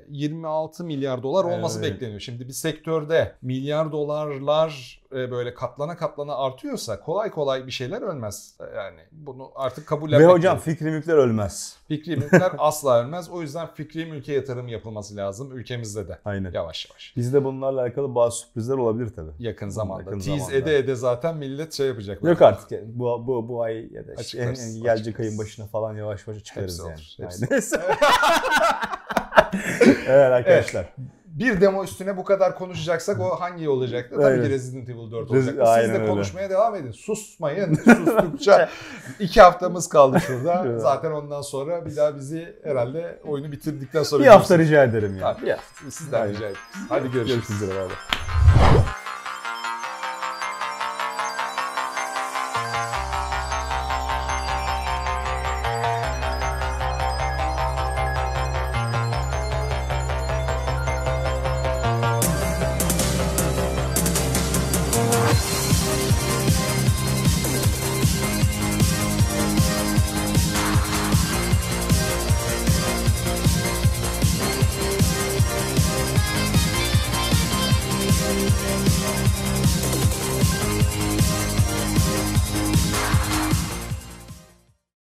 26 0.10 0.84
milyar 0.84 1.24
dolar 1.24 1.44
olması 1.46 1.80
Evet. 1.80 1.94
bekleniyor. 1.94 2.20
Şimdi 2.20 2.48
bir 2.48 2.54
sektörde 2.54 3.36
milyar 3.41 3.91
dolarlar 3.91 5.00
e, 5.12 5.32
böyle 5.32 5.54
katlana 5.54 5.98
katlana 5.98 6.36
artıyorsa 6.36 7.00
kolay 7.00 7.32
kolay 7.32 7.67
bir 7.67 7.72
şeyler 7.72 8.02
ölmez. 8.02 8.58
Yani 8.76 9.00
bunu 9.12 9.52
artık 9.56 9.84
ve 9.84 9.86
kabullenmek 9.86 10.30
hocam 10.30 10.56
gerekiyor. 10.56 10.76
fikri 10.78 10.91
mülkler 10.91 11.13
ölmez. 11.17 11.78
Fikri 11.88 12.15
mülkler 12.17 12.52
asla 12.58 13.02
ölmez. 13.04 13.30
O 13.30 13.41
yüzden 13.41 13.67
fikri 13.74 14.06
mülke 14.06 14.34
yatırım 14.34 14.67
yapılması 14.67 14.99
lazım 15.18 15.58
ülkemizde 15.58 16.08
de. 16.08 16.20
Aynen. 16.26 16.52
Yavaş 16.52 16.90
yavaş. 16.90 17.14
Bizde 17.18 17.44
bunlarla 17.44 17.82
alakalı 17.82 18.16
bazı 18.16 18.38
sürprizler 18.38 18.76
olabilir 18.78 19.10
tabii. 19.16 19.32
Yakın 19.40 19.70
zamanda. 19.70 20.04
Yakın 20.04 20.20
Tease 20.20 20.38
zamanda. 20.40 20.56
ede 20.58 20.78
ede 20.78 20.96
zaten 20.96 21.38
millet 21.38 21.74
şey 21.74 21.88
yapacak. 21.88 22.24
Yok 22.24 22.42
artık 22.42 22.72
yani. 22.72 22.84
bu, 22.88 23.28
bu, 23.28 23.48
bu 23.50 23.64
ay 23.64 23.94
ya 23.94 24.08
da 24.08 24.14
işte 24.22 24.38
en, 24.38 24.48
en 24.48 24.54
gelecek 24.56 24.86
açıklarız. 24.90 25.20
ayın 25.20 25.38
başına 25.38 25.66
falan 25.68 25.96
yavaş 25.96 26.28
yavaş 26.28 26.44
çıkarız 26.44 26.86
Hepsi 26.86 27.22
yani. 27.22 27.30
olur, 27.30 27.50
hepsi 27.52 27.76
evet 30.08 30.32
arkadaşlar. 30.32 30.94
Bir 31.39 31.62
demo 31.62 31.84
üstüne 31.84 32.17
bu 32.17 32.23
kadar 32.23 32.56
konuşacaksak 32.58 33.19
o 33.19 33.39
hangi 33.41 33.69
olacaktı? 33.69 34.15
Tabii 34.15 34.25
Aynen. 34.25 34.43
ki 34.43 34.49
Resident 34.49 34.89
Evil 34.89 35.12
4 35.12 35.30
Rezi- 35.30 35.36
olacaktı. 35.36 35.52
Siz 35.60 35.60
aynen 35.69 35.89
de 35.95 35.97
öyle. 35.99 36.08
konuşmaya 36.08 36.49
devam 36.49 36.75
edin. 36.75 36.91
Susmayın. 36.91 37.75
Sustukça 37.75 38.69
iki 39.19 39.41
haftamız 39.41 39.89
kaldı 39.89 40.19
şurada. 40.19 40.63
Evet. 40.69 40.82
Zaten 40.82 41.12
ondan 41.12 41.41
sonra 41.41 41.86
bir 41.86 41.95
daha 41.95 42.15
bizi 42.15 42.56
herhalde 42.63 43.19
oyunu 43.28 43.52
bitirdikten 43.52 44.04
sonra 44.04 44.23
Bir 44.23 44.28
hafta 44.28 44.56
görürsünüz. 44.56 44.69
rica 44.80 44.84
ederim 44.84 45.17
ya. 45.21 45.34
Tabii. 45.34 45.45
Bir 45.45 45.52
hafta. 45.52 45.91
Sizden 45.91 46.21
Aynen. 46.21 46.34
rica 46.34 46.45
ederim. 46.45 46.58
Hadi 46.89 47.12
görüşürüz. 47.12 47.28
Görüşürüz. 47.47 47.62
üzere, 47.62 47.80